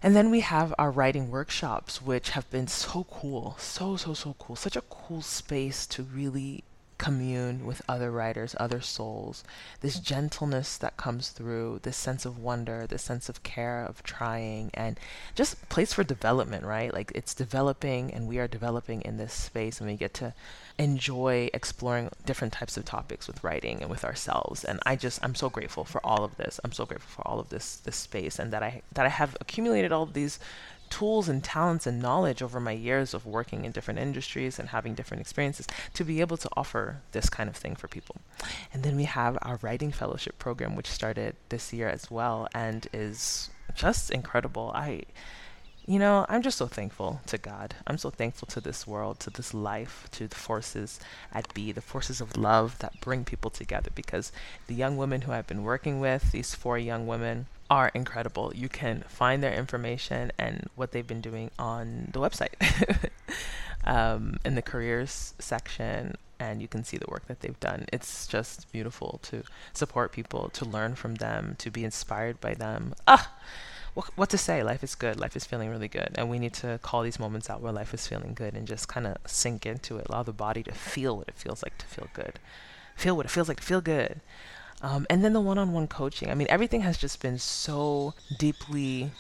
And 0.03 0.17
then 0.17 0.31
we 0.33 0.41
have 0.41 0.75
our 0.79 0.91
writing 0.91 1.31
workshops 1.31 2.03
which 2.03 2.31
have 2.31 2.51
been 2.51 2.67
so 2.67 3.05
cool 3.05 3.55
so 3.59 3.97
so 3.97 4.15
so 4.15 4.35
cool. 4.39 4.57
Such 4.57 4.77
a 4.77 4.83
cool 4.83 5.23
space 5.23 5.87
to 5.87 6.03
really 6.03 6.65
commune 7.03 7.67
with 7.67 7.83
other 7.89 8.13
writers, 8.13 8.55
other 8.61 8.81
souls, 8.81 9.43
this 9.81 9.99
gentleness 9.99 10.77
that 10.79 10.97
comes 10.97 11.31
through, 11.31 11.81
this 11.83 11.97
sense 11.97 12.25
of 12.25 12.39
wonder, 12.39 12.87
this 12.87 13.03
sense 13.03 13.29
of 13.29 13.43
care, 13.43 13.85
of 13.85 14.05
trying, 14.05 14.71
and 14.73 15.01
just 15.35 15.69
place 15.69 15.93
for 15.93 16.05
development, 16.05 16.65
right? 16.65 16.95
Like 16.95 17.11
it's 17.13 17.35
developing, 17.35 18.15
and 18.15 18.29
we 18.29 18.39
are 18.39 18.47
developing 18.47 19.03
in 19.03 19.17
this 19.17 19.33
space, 19.33 19.81
and 19.81 19.91
we 19.91 19.97
get 19.97 20.15
to 20.15 20.33
enjoy 20.79 21.51
exploring 21.53 22.09
different 22.25 22.53
types 22.53 22.77
of 22.77 22.85
topics 22.85 23.27
with 23.27 23.43
writing 23.43 23.83
and 23.83 23.91
with 23.91 24.05
ourselves. 24.05 24.63
And 24.63 24.79
I 24.87 24.95
just, 24.95 25.19
I'm 25.25 25.35
so 25.35 25.51
grateful 25.51 25.85
for 25.85 26.01
all 26.07 26.23
of 26.23 26.37
this. 26.37 26.61
I'm 26.63 26.71
so 26.71 26.87
grateful 26.87 27.11
for 27.11 27.27
all 27.27 27.41
of 27.41 27.49
this, 27.49 27.79
this 27.79 27.97
space, 27.97 28.39
and 28.39 28.53
that 28.53 28.63
I 28.63 28.83
that 28.93 29.07
I 29.07 29.09
have 29.09 29.37
accumulated 29.41 29.91
all 29.91 30.05
of 30.05 30.13
these 30.13 30.39
tools 30.93 31.27
and 31.27 31.43
talents 31.43 31.87
and 31.87 32.03
knowledge 32.03 32.43
over 32.43 32.61
my 32.61 32.73
years 32.73 33.15
of 33.15 33.25
working 33.25 33.65
in 33.65 33.73
different 33.73 33.99
industries 33.99 34.59
and 34.59 34.69
having 34.69 34.95
different 34.95 35.23
experiences 35.23 35.67
to 35.95 36.05
be 36.05 36.21
able 36.21 36.37
to 36.37 36.51
offer 36.55 37.01
this 37.13 37.31
kind 37.31 37.49
of 37.49 37.57
thing 37.57 37.75
for 37.75 37.89
people. 37.89 38.17
And 38.75 38.83
then 38.83 38.95
we 38.95 39.05
have 39.05 39.39
our 39.41 39.59
writing 39.63 39.91
fellowship 39.91 40.39
program, 40.39 40.77
which 40.77 40.89
started 40.89 41.35
this 41.49 41.73
year 41.73 41.89
as 41.89 42.11
well 42.11 42.47
and 42.55 42.87
is 42.93 43.49
just 43.75 44.11
incredible. 44.11 44.71
I 44.75 45.05
you 45.85 45.99
know, 45.99 46.27
I'm 46.29 46.43
just 46.43 46.59
so 46.59 46.67
thankful 46.67 47.21
to 47.27 47.39
God. 47.39 47.75
I'm 47.89 47.99
so 47.99 48.11
thankful 48.11 48.47
to 48.49 48.61
this 48.61 48.87
world, 48.87 49.19
to 49.21 49.31
this 49.31 49.53
life, 49.53 50.07
to 50.13 50.29
the 50.29 50.37
forces 50.37 51.01
at 51.33 51.53
B, 51.55 51.73
the 51.73 51.81
forces 51.81 52.21
of 52.21 52.37
love 52.37 52.79
that 52.79 53.01
bring 53.01 53.25
people 53.25 53.51
together. 53.51 53.91
Because 53.93 54.31
the 54.69 54.77
young 54.77 54.97
women 54.97 55.23
who 55.23 55.33
I've 55.33 55.49
been 55.49 55.65
working 55.65 55.99
with, 55.99 56.31
these 56.31 56.55
four 56.55 56.79
young 56.79 57.09
women, 57.09 57.47
are 57.73 57.91
incredible. 57.95 58.53
You 58.55 58.69
can 58.69 59.03
find 59.09 59.43
their 59.43 59.55
information 59.55 60.31
and 60.39 60.69
what 60.77 60.93
they've 60.93 61.07
been 61.07 61.23
doing 61.23 61.51
on 61.59 62.11
the 62.13 62.21
website 62.21 62.53
um, 63.85 64.37
in 64.45 64.57
the 64.57 64.61
careers 64.61 65.33
section, 65.39 66.17
and 66.39 66.61
you 66.61 66.69
can 66.69 66.85
see 66.85 66.99
the 66.99 67.07
work 67.09 67.29
that 67.29 67.41
they've 67.41 67.59
done. 67.61 67.87
It's 67.91 68.27
just 68.27 68.71
beautiful 68.73 69.21
to 69.23 69.45
support 69.73 70.13
people, 70.13 70.51
to 70.51 70.67
learn 70.67 70.97
from 70.97 71.15
them, 71.15 71.57
to 71.61 71.71
be 71.71 71.83
inspired 71.83 72.43
by 72.43 72.53
them. 72.53 72.95
Ah! 73.09 73.33
what, 73.95 74.11
what 74.17 74.29
to 74.29 74.39
say? 74.39 74.63
Life 74.63 74.85
is 74.85 74.95
good. 74.95 75.19
Life 75.19 75.35
is 75.35 75.47
feeling 75.47 75.71
really 75.71 75.89
good. 75.89 76.11
And 76.17 76.29
we 76.29 76.39
need 76.39 76.53
to 76.55 76.79
call 76.83 77.01
these 77.03 77.19
moments 77.19 77.49
out 77.49 77.63
where 77.63 77.73
life 77.73 77.95
is 77.95 78.07
feeling 78.07 78.35
good 78.35 78.53
and 78.53 78.69
just 78.69 78.87
kind 78.87 79.07
of 79.07 79.17
sink 79.27 79.65
into 79.65 79.97
it. 79.97 80.09
Allow 80.11 80.25
the 80.25 80.33
body 80.35 80.63
to 80.65 80.73
feel 80.73 81.17
what 81.17 81.29
it 81.29 81.37
feels 81.37 81.63
like 81.63 81.79
to 81.79 81.87
feel 81.87 82.09
good. 82.13 82.39
Feel 82.97 83.17
what 83.17 83.25
it 83.25 83.31
feels 83.31 83.49
like 83.49 83.61
to 83.61 83.67
feel 83.67 83.81
good. 83.81 84.21
Um, 84.83 85.07
and 85.09 85.25
then 85.25 85.33
the 85.33 85.41
one 85.41 85.59
on 85.59 85.73
one 85.73 85.87
coaching. 85.87 86.31
I 86.31 86.35
mean, 86.35 86.49
everything 86.51 86.83
has 86.83 86.99
just 86.99 87.23
been 87.23 87.39
so 87.39 88.15
deeply 88.37 89.13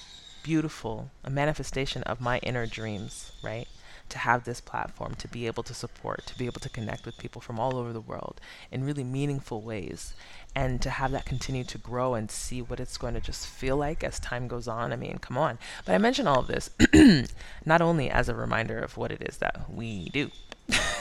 beautiful, 0.42 1.10
a 1.24 1.30
manifestation 1.30 2.02
of 2.02 2.20
my 2.20 2.38
inner 2.38 2.66
dreams, 2.66 3.32
right? 3.42 3.68
to 4.12 4.18
have 4.18 4.44
this 4.44 4.60
platform 4.60 5.14
to 5.14 5.26
be 5.26 5.46
able 5.46 5.62
to 5.62 5.72
support, 5.72 6.26
to 6.26 6.36
be 6.36 6.44
able 6.44 6.60
to 6.60 6.68
connect 6.68 7.06
with 7.06 7.16
people 7.16 7.40
from 7.40 7.58
all 7.58 7.76
over 7.76 7.92
the 7.94 8.00
world 8.00 8.40
in 8.70 8.84
really 8.84 9.02
meaningful 9.02 9.62
ways, 9.62 10.12
and 10.54 10.82
to 10.82 10.90
have 10.90 11.10
that 11.12 11.24
continue 11.24 11.64
to 11.64 11.78
grow 11.78 12.14
and 12.14 12.30
see 12.30 12.60
what 12.60 12.78
it's 12.78 12.98
going 12.98 13.14
to 13.14 13.20
just 13.20 13.46
feel 13.46 13.76
like 13.76 14.04
as 14.04 14.20
time 14.20 14.48
goes 14.48 14.68
on. 14.68 14.92
I 14.92 14.96
mean, 14.96 15.18
come 15.18 15.38
on. 15.38 15.58
But 15.86 15.94
I 15.94 15.98
mention 15.98 16.26
all 16.26 16.40
of 16.40 16.46
this 16.46 16.68
not 17.64 17.80
only 17.80 18.10
as 18.10 18.28
a 18.28 18.34
reminder 18.34 18.78
of 18.78 18.98
what 18.98 19.12
it 19.12 19.22
is 19.22 19.38
that 19.38 19.70
we 19.70 20.10
do, 20.10 20.30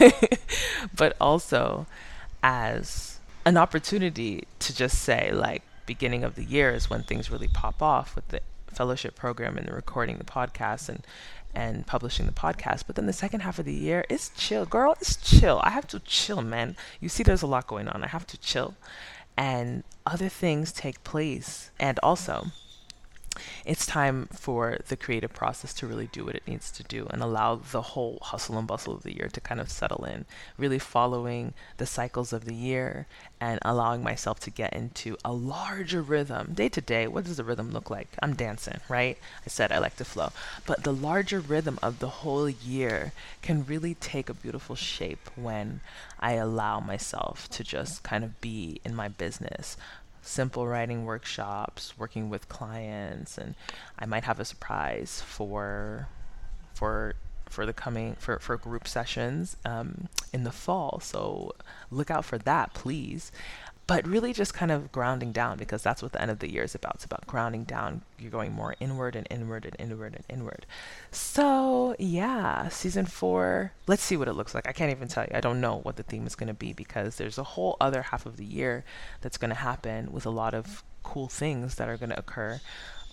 but 0.95 1.17
also 1.19 1.85
as 2.41 3.10
an 3.45 3.57
opportunity 3.57 4.47
to 4.59 4.75
just 4.75 4.99
say, 4.99 5.31
like, 5.31 5.63
beginning 5.85 6.23
of 6.23 6.35
the 6.35 6.43
year 6.43 6.71
is 6.71 6.89
when 6.89 7.03
things 7.03 7.31
really 7.31 7.47
pop 7.47 7.81
off 7.81 8.15
with 8.15 8.27
the 8.29 8.41
fellowship 8.67 9.15
program 9.15 9.57
and 9.57 9.67
the 9.67 9.73
recording 9.73 10.17
the 10.17 10.23
podcast 10.23 10.87
and 10.87 11.05
and 11.53 11.85
publishing 11.85 12.25
the 12.25 12.31
podcast. 12.31 12.83
But 12.87 12.95
then 12.95 13.07
the 13.07 13.13
second 13.13 13.41
half 13.41 13.59
of 13.59 13.65
the 13.65 13.73
year 13.73 14.05
is 14.09 14.29
chill. 14.37 14.65
Girl, 14.65 14.95
it's 15.01 15.17
chill. 15.17 15.59
I 15.63 15.71
have 15.71 15.85
to 15.87 15.99
chill, 15.99 16.41
man. 16.41 16.77
You 17.01 17.09
see, 17.09 17.23
there's 17.23 17.41
a 17.41 17.47
lot 17.47 17.67
going 17.67 17.89
on. 17.89 18.03
I 18.03 18.07
have 18.07 18.25
to 18.27 18.37
chill. 18.37 18.75
And 19.37 19.83
other 20.05 20.29
things 20.29 20.71
take 20.71 21.03
place. 21.03 21.71
And 21.77 21.99
also, 22.01 22.47
it's 23.65 23.85
time 23.85 24.27
for 24.31 24.77
the 24.87 24.97
creative 24.97 25.33
process 25.33 25.73
to 25.73 25.87
really 25.87 26.07
do 26.07 26.25
what 26.25 26.35
it 26.35 26.47
needs 26.47 26.69
to 26.71 26.83
do 26.83 27.07
and 27.09 27.21
allow 27.21 27.55
the 27.55 27.81
whole 27.81 28.19
hustle 28.21 28.57
and 28.57 28.67
bustle 28.67 28.93
of 28.93 29.03
the 29.03 29.15
year 29.15 29.29
to 29.29 29.39
kind 29.39 29.61
of 29.61 29.69
settle 29.69 30.03
in, 30.03 30.25
really 30.57 30.79
following 30.79 31.53
the 31.77 31.85
cycles 31.85 32.33
of 32.33 32.45
the 32.45 32.53
year 32.53 33.07
and 33.39 33.59
allowing 33.63 34.03
myself 34.03 34.39
to 34.39 34.49
get 34.49 34.73
into 34.73 35.17
a 35.23 35.31
larger 35.31 36.01
rhythm. 36.01 36.53
Day 36.53 36.69
to 36.69 36.81
day, 36.81 37.07
what 37.07 37.23
does 37.23 37.37
the 37.37 37.43
rhythm 37.43 37.71
look 37.71 37.89
like? 37.89 38.09
I'm 38.21 38.35
dancing, 38.35 38.79
right? 38.89 39.17
I 39.45 39.49
said 39.49 39.71
I 39.71 39.79
like 39.79 39.95
to 39.97 40.05
flow. 40.05 40.31
But 40.65 40.83
the 40.83 40.93
larger 40.93 41.39
rhythm 41.39 41.79
of 41.81 41.99
the 41.99 42.09
whole 42.09 42.49
year 42.49 43.13
can 43.41 43.65
really 43.65 43.95
take 43.95 44.29
a 44.29 44.33
beautiful 44.33 44.75
shape 44.75 45.29
when 45.35 45.81
I 46.19 46.33
allow 46.33 46.79
myself 46.79 47.49
to 47.49 47.63
just 47.63 48.03
kind 48.03 48.23
of 48.23 48.39
be 48.41 48.79
in 48.83 48.93
my 48.93 49.07
business 49.07 49.77
simple 50.21 50.67
writing 50.67 51.05
workshops, 51.05 51.97
working 51.97 52.29
with 52.29 52.49
clients, 52.49 53.37
and 53.37 53.55
I 53.97 54.05
might 54.05 54.23
have 54.23 54.39
a 54.39 54.45
surprise 54.45 55.21
for 55.25 56.07
for 56.73 57.15
for 57.49 57.65
the 57.65 57.73
coming 57.73 58.15
for, 58.17 58.39
for 58.39 58.55
group 58.55 58.87
sessions 58.87 59.57
um, 59.65 60.07
in 60.31 60.43
the 60.43 60.51
fall. 60.51 60.99
So 61.03 61.53
look 61.89 62.09
out 62.09 62.23
for 62.23 62.37
that, 62.37 62.73
please 62.73 63.31
but 63.87 64.07
really 64.07 64.31
just 64.33 64.53
kind 64.53 64.71
of 64.71 64.91
grounding 64.91 65.31
down 65.31 65.57
because 65.57 65.83
that's 65.83 66.01
what 66.01 66.13
the 66.13 66.21
end 66.21 66.31
of 66.31 66.39
the 66.39 66.51
year 66.51 66.63
is 66.63 66.75
about. 66.75 66.95
It's 66.95 67.05
about 67.05 67.27
grounding 67.27 67.63
down. 67.63 68.01
You're 68.17 68.31
going 68.31 68.53
more 68.53 68.75
inward 68.79 69.15
and 69.15 69.27
inward 69.29 69.65
and 69.65 69.75
inward 69.79 70.15
and 70.15 70.23
inward. 70.29 70.65
So, 71.11 71.95
yeah, 71.99 72.69
season 72.69 73.05
four, 73.05 73.73
let's 73.87 74.03
see 74.03 74.17
what 74.17 74.27
it 74.27 74.33
looks 74.33 74.55
like. 74.55 74.67
I 74.67 74.71
can't 74.71 74.91
even 74.91 75.07
tell 75.07 75.25
you. 75.25 75.35
I 75.35 75.41
don't 75.41 75.61
know 75.61 75.79
what 75.79 75.97
the 75.97 76.03
theme 76.03 76.25
is 76.25 76.35
going 76.35 76.47
to 76.47 76.53
be 76.53 76.73
because 76.73 77.17
there's 77.17 77.37
a 77.37 77.43
whole 77.43 77.75
other 77.81 78.03
half 78.03 78.25
of 78.25 78.37
the 78.37 78.45
year 78.45 78.83
that's 79.21 79.37
going 79.37 79.49
to 79.49 79.55
happen 79.55 80.11
with 80.11 80.25
a 80.25 80.29
lot 80.29 80.53
of 80.53 80.83
cool 81.03 81.27
things 81.27 81.75
that 81.75 81.89
are 81.89 81.97
going 81.97 82.11
to 82.11 82.19
occur 82.19 82.61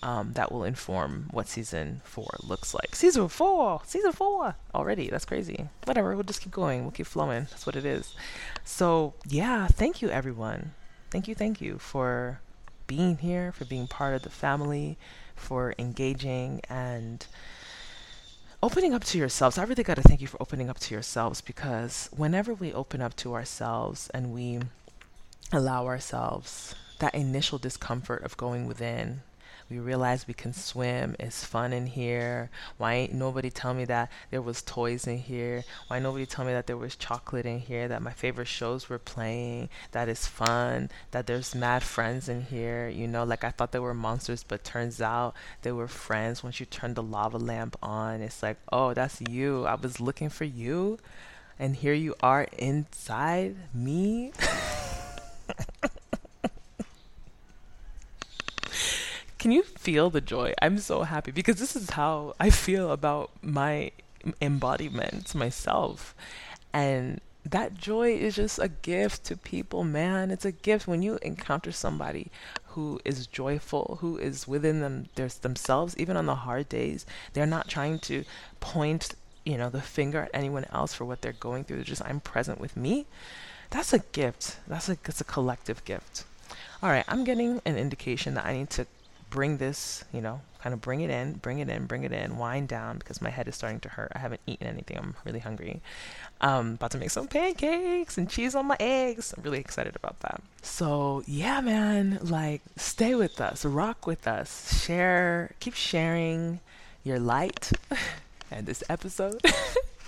um, 0.01 0.33
that 0.33 0.51
will 0.51 0.63
inform 0.63 1.29
what 1.31 1.47
season 1.47 2.01
four 2.03 2.29
looks 2.43 2.73
like. 2.73 2.95
Season 2.95 3.27
four, 3.27 3.81
season 3.85 4.11
four 4.11 4.55
already. 4.73 5.09
That's 5.09 5.25
crazy. 5.25 5.69
Whatever. 5.85 6.15
We'll 6.15 6.23
just 6.23 6.41
keep 6.41 6.51
going. 6.51 6.83
We'll 6.83 6.91
keep 6.91 7.07
flowing. 7.07 7.47
That's 7.49 7.65
what 7.65 7.75
it 7.75 7.85
is. 7.85 8.13
So 8.63 9.13
yeah, 9.27 9.67
thank 9.67 10.01
you 10.01 10.09
everyone. 10.09 10.71
Thank 11.11 11.27
you, 11.27 11.35
thank 11.35 11.59
you 11.59 11.79
for 11.79 12.39
being 12.85 13.17
here, 13.17 13.51
for 13.51 13.65
being 13.65 13.87
part 13.87 14.13
of 14.13 14.21
the 14.21 14.29
family, 14.29 14.97
for 15.35 15.73
engaging 15.79 16.61
and 16.69 17.25
opening 18.61 18.93
up 18.93 19.03
to 19.05 19.17
yourselves. 19.17 19.57
I 19.57 19.63
really 19.63 19.83
got 19.83 19.95
to 19.95 20.01
thank 20.01 20.21
you 20.21 20.27
for 20.27 20.41
opening 20.41 20.69
up 20.69 20.79
to 20.79 20.93
yourselves 20.93 21.41
because 21.41 22.09
whenever 22.15 22.53
we 22.53 22.73
open 22.73 23.01
up 23.01 23.15
to 23.17 23.33
ourselves 23.33 24.09
and 24.13 24.33
we 24.33 24.59
allow 25.51 25.87
ourselves 25.87 26.75
that 26.99 27.15
initial 27.15 27.57
discomfort 27.57 28.23
of 28.23 28.37
going 28.37 28.67
within 28.67 29.21
we 29.69 29.77
realize 29.77 30.27
we 30.27 30.33
can 30.33 30.53
swim. 30.53 31.15
It's 31.19 31.45
fun 31.45 31.73
in 31.73 31.85
here. 31.85 32.49
Why 32.77 32.93
ain't 32.95 33.13
nobody 33.13 33.51
tell 33.51 33.73
me 33.73 33.85
that 33.85 34.11
there 34.31 34.41
was 34.41 34.63
toys 34.63 35.05
in 35.05 35.19
here? 35.19 35.63
Why 35.87 35.99
nobody 35.99 36.25
tell 36.25 36.43
me 36.43 36.53
that 36.53 36.65
there 36.65 36.77
was 36.77 36.95
chocolate 36.95 37.45
in 37.45 37.59
here? 37.59 37.87
That 37.87 38.01
my 38.01 38.11
favorite 38.11 38.47
shows 38.47 38.89
were 38.89 38.97
playing? 38.97 39.69
That 39.91 40.09
is 40.09 40.25
fun. 40.25 40.89
That 41.11 41.27
there's 41.27 41.53
mad 41.53 41.83
friends 41.83 42.27
in 42.27 42.41
here. 42.41 42.89
You 42.89 43.07
know, 43.07 43.23
like 43.23 43.43
I 43.43 43.51
thought 43.51 43.71
they 43.71 43.79
were 43.79 43.93
monsters, 43.93 44.43
but 44.43 44.63
turns 44.63 45.01
out 45.01 45.35
they 45.61 45.71
were 45.71 45.87
friends. 45.87 46.43
Once 46.43 46.59
you 46.59 46.65
turn 46.65 46.95
the 46.95 47.03
lava 47.03 47.37
lamp 47.37 47.77
on, 47.83 48.21
it's 48.21 48.41
like, 48.41 48.57
oh, 48.71 48.95
that's 48.95 49.21
you. 49.21 49.65
I 49.65 49.75
was 49.75 49.99
looking 49.99 50.29
for 50.29 50.45
you, 50.45 50.97
and 51.59 51.75
here 51.75 51.93
you 51.93 52.15
are 52.21 52.47
inside 52.57 53.55
me. 53.73 54.33
Can 59.39 59.51
you 59.53 59.63
feel 59.63 60.09
the 60.09 60.19
joy? 60.19 60.53
I'm 60.61 60.79
so 60.79 61.03
happy 61.03 61.31
because 61.31 61.59
this 61.59 61.73
is 61.73 61.91
how 61.91 62.35
I 62.41 62.49
feel 62.49 62.91
about 62.91 63.31
my 63.41 63.91
embodiment 64.41 65.33
myself. 65.33 66.13
And 66.73 67.21
that 67.45 67.73
joy 67.75 68.11
is 68.11 68.35
just 68.35 68.59
a 68.59 68.67
gift 68.67 69.23
to 69.25 69.37
people, 69.37 69.85
man. 69.85 70.29
It's 70.29 70.43
a 70.43 70.51
gift 70.51 70.89
when 70.89 71.01
you 71.01 71.19
encounter 71.21 71.71
somebody 71.71 72.31
who 72.65 72.99
is 73.05 73.27
joyful, 73.27 73.99
who 74.01 74.17
is 74.17 74.45
within 74.45 74.81
them 74.81 75.07
there's 75.15 75.35
themselves, 75.35 75.95
even 75.97 76.17
on 76.17 76.25
the 76.25 76.35
hard 76.35 76.67
days. 76.67 77.05
They're 77.31 77.45
not 77.45 77.69
trying 77.69 77.99
to 77.99 78.25
point, 78.59 79.15
you 79.45 79.57
know, 79.57 79.69
the 79.69 79.81
finger 79.81 80.23
at 80.23 80.31
anyone 80.33 80.65
else 80.73 80.93
for 80.93 81.05
what 81.05 81.21
they're 81.21 81.31
going 81.31 81.63
through. 81.63 81.77
They're 81.77 81.85
just 81.85 82.03
I'm 82.03 82.19
present 82.19 82.59
with 82.59 82.75
me. 82.75 83.05
That's 83.69 83.93
a 83.93 83.99
gift. 83.99 84.57
That's 84.67 84.89
a 84.89 84.97
it's 85.05 85.21
a 85.21 85.23
collective 85.23 85.85
gift. 85.85 86.25
All 86.83 86.89
right, 86.89 87.05
I'm 87.07 87.23
getting 87.23 87.61
an 87.65 87.77
indication 87.77 88.33
that 88.33 88.45
I 88.45 88.53
need 88.53 88.69
to 88.71 88.85
bring 89.29 89.57
this, 89.57 90.03
you 90.13 90.21
know, 90.21 90.41
kind 90.61 90.73
of 90.73 90.81
bring 90.81 91.01
it 91.01 91.09
in, 91.09 91.33
bring 91.33 91.59
it 91.59 91.69
in, 91.69 91.85
bring 91.85 92.03
it 92.03 92.11
in, 92.11 92.37
wind 92.37 92.67
down 92.67 92.97
because 92.97 93.21
my 93.21 93.29
head 93.29 93.47
is 93.47 93.55
starting 93.55 93.79
to 93.81 93.89
hurt. 93.89 94.11
I 94.15 94.19
haven't 94.19 94.41
eaten 94.45 94.67
anything. 94.67 94.97
I'm 94.97 95.15
really 95.25 95.39
hungry. 95.39 95.81
Um, 96.41 96.73
about 96.73 96.91
to 96.91 96.97
make 96.97 97.11
some 97.11 97.27
pancakes 97.27 98.17
and 98.17 98.29
cheese 98.29 98.55
on 98.55 98.65
my 98.65 98.77
eggs. 98.79 99.33
I'm 99.35 99.43
really 99.43 99.59
excited 99.59 99.95
about 99.95 100.19
that. 100.21 100.41
So, 100.61 101.23
yeah, 101.27 101.61
man, 101.61 102.19
like 102.21 102.61
stay 102.75 103.15
with 103.15 103.39
us, 103.39 103.63
rock 103.65 104.05
with 104.05 104.27
us, 104.27 104.83
share, 104.83 105.51
keep 105.59 105.73
sharing 105.73 106.59
your 107.03 107.19
light 107.19 107.71
and 108.51 108.65
this 108.65 108.83
episode. 108.89 109.41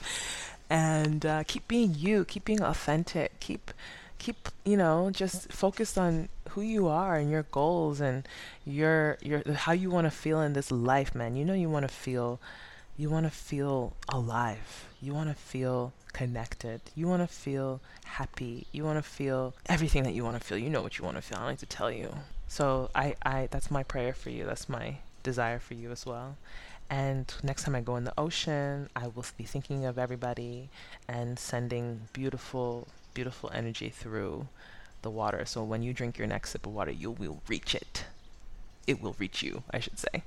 and 0.69 1.25
uh, 1.25 1.43
keep 1.43 1.67
being 1.67 1.95
you, 1.97 2.25
keep 2.25 2.45
being 2.45 2.61
authentic, 2.61 3.39
keep 3.39 3.71
keep 4.21 4.49
you 4.63 4.77
know 4.77 5.09
just 5.11 5.51
focused 5.51 5.97
on 5.97 6.29
who 6.51 6.61
you 6.61 6.87
are 6.87 7.15
and 7.15 7.31
your 7.31 7.43
goals 7.43 7.99
and 7.99 8.27
your 8.65 9.17
your 9.21 9.41
how 9.53 9.71
you 9.71 9.89
want 9.89 10.05
to 10.05 10.11
feel 10.11 10.39
in 10.41 10.53
this 10.53 10.71
life 10.71 11.15
man. 11.15 11.35
You 11.35 11.43
know 11.43 11.55
you 11.55 11.69
want 11.69 11.87
to 11.87 11.93
feel 11.93 12.39
you 12.97 13.09
want 13.09 13.25
to 13.25 13.31
feel 13.31 13.93
alive. 14.09 14.85
You 15.01 15.13
want 15.15 15.29
to 15.29 15.35
feel 15.35 15.93
connected. 16.13 16.81
You 16.93 17.07
want 17.07 17.27
to 17.27 17.33
feel 17.45 17.81
happy. 18.05 18.67
You 18.71 18.83
want 18.83 18.99
to 18.99 19.09
feel 19.19 19.55
everything 19.65 20.03
that 20.03 20.13
you 20.13 20.23
want 20.23 20.37
to 20.39 20.43
feel. 20.47 20.57
You 20.57 20.69
know 20.69 20.83
what 20.83 20.99
you 20.99 21.05
want 21.05 21.17
to 21.17 21.23
feel. 21.23 21.39
I 21.39 21.49
need 21.49 21.59
to 21.59 21.65
tell 21.65 21.91
you. 21.91 22.13
So 22.47 22.91
i 22.93 23.15
i 23.23 23.47
that's 23.49 23.71
my 23.71 23.83
prayer 23.83 24.13
for 24.13 24.29
you. 24.29 24.45
That's 24.45 24.69
my 24.69 24.97
desire 25.23 25.59
for 25.59 25.73
you 25.73 25.89
as 25.91 26.05
well. 26.05 26.37
And 26.91 27.33
next 27.41 27.63
time 27.63 27.75
I 27.75 27.81
go 27.81 27.95
in 27.95 28.03
the 28.03 28.13
ocean, 28.17 28.89
I 28.95 29.07
will 29.07 29.25
be 29.37 29.45
thinking 29.45 29.85
of 29.85 29.97
everybody 29.97 30.69
and 31.07 31.39
sending 31.39 32.01
beautiful 32.11 32.87
beautiful 33.13 33.51
energy 33.53 33.89
through 33.89 34.47
the 35.01 35.09
water. 35.09 35.45
So 35.45 35.63
when 35.63 35.83
you 35.83 35.93
drink 35.93 36.17
your 36.17 36.27
next 36.27 36.51
sip 36.51 36.65
of 36.65 36.73
water, 36.73 36.91
you 36.91 37.11
will 37.11 37.41
reach 37.47 37.75
it. 37.75 38.05
It 38.87 39.01
will 39.01 39.15
reach 39.19 39.41
you, 39.41 39.63
I 39.71 39.79
should 39.79 39.99
say. 39.99 40.23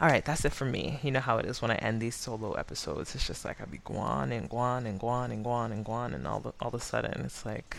All 0.00 0.08
right, 0.08 0.24
that's 0.24 0.44
it 0.44 0.52
for 0.52 0.64
me. 0.64 1.00
You 1.02 1.10
know 1.10 1.20
how 1.20 1.38
it 1.38 1.46
is 1.46 1.60
when 1.60 1.72
I 1.72 1.76
end 1.76 2.00
these 2.00 2.14
solo 2.14 2.52
episodes. 2.52 3.14
It's 3.14 3.26
just 3.26 3.44
like 3.44 3.60
I'll 3.60 3.66
be 3.66 3.78
guan 3.78 4.30
and 4.30 4.48
guan 4.48 4.86
and 4.86 5.00
guan 5.00 5.32
and 5.32 5.44
guan 5.44 5.72
and 5.72 5.84
guan, 5.84 6.14
and 6.14 6.26
all 6.26 6.38
the, 6.40 6.52
all 6.60 6.68
of 6.68 6.74
a 6.74 6.80
sudden 6.80 7.22
it's 7.24 7.44
like, 7.44 7.76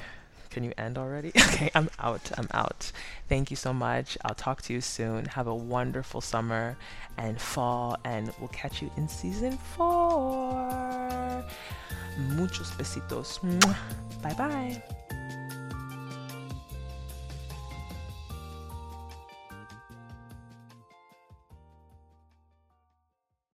can 0.49 0.63
you 0.63 0.73
end 0.77 0.97
already? 0.97 1.29
okay, 1.37 1.69
I'm 1.75 1.89
out. 1.99 2.31
I'm 2.37 2.47
out. 2.53 2.91
Thank 3.27 3.51
you 3.51 3.57
so 3.57 3.73
much. 3.73 4.17
I'll 4.23 4.35
talk 4.35 4.61
to 4.63 4.73
you 4.73 4.81
soon. 4.81 5.25
Have 5.25 5.47
a 5.47 5.55
wonderful 5.55 6.21
summer 6.21 6.77
and 7.17 7.39
fall, 7.39 7.97
and 8.03 8.31
we'll 8.39 8.49
catch 8.49 8.81
you 8.81 8.91
in 8.97 9.07
season 9.07 9.57
four. 9.75 11.45
Muchos 12.35 12.71
besitos. 12.71 13.39
Bye 14.21 14.33
bye. 14.33 14.83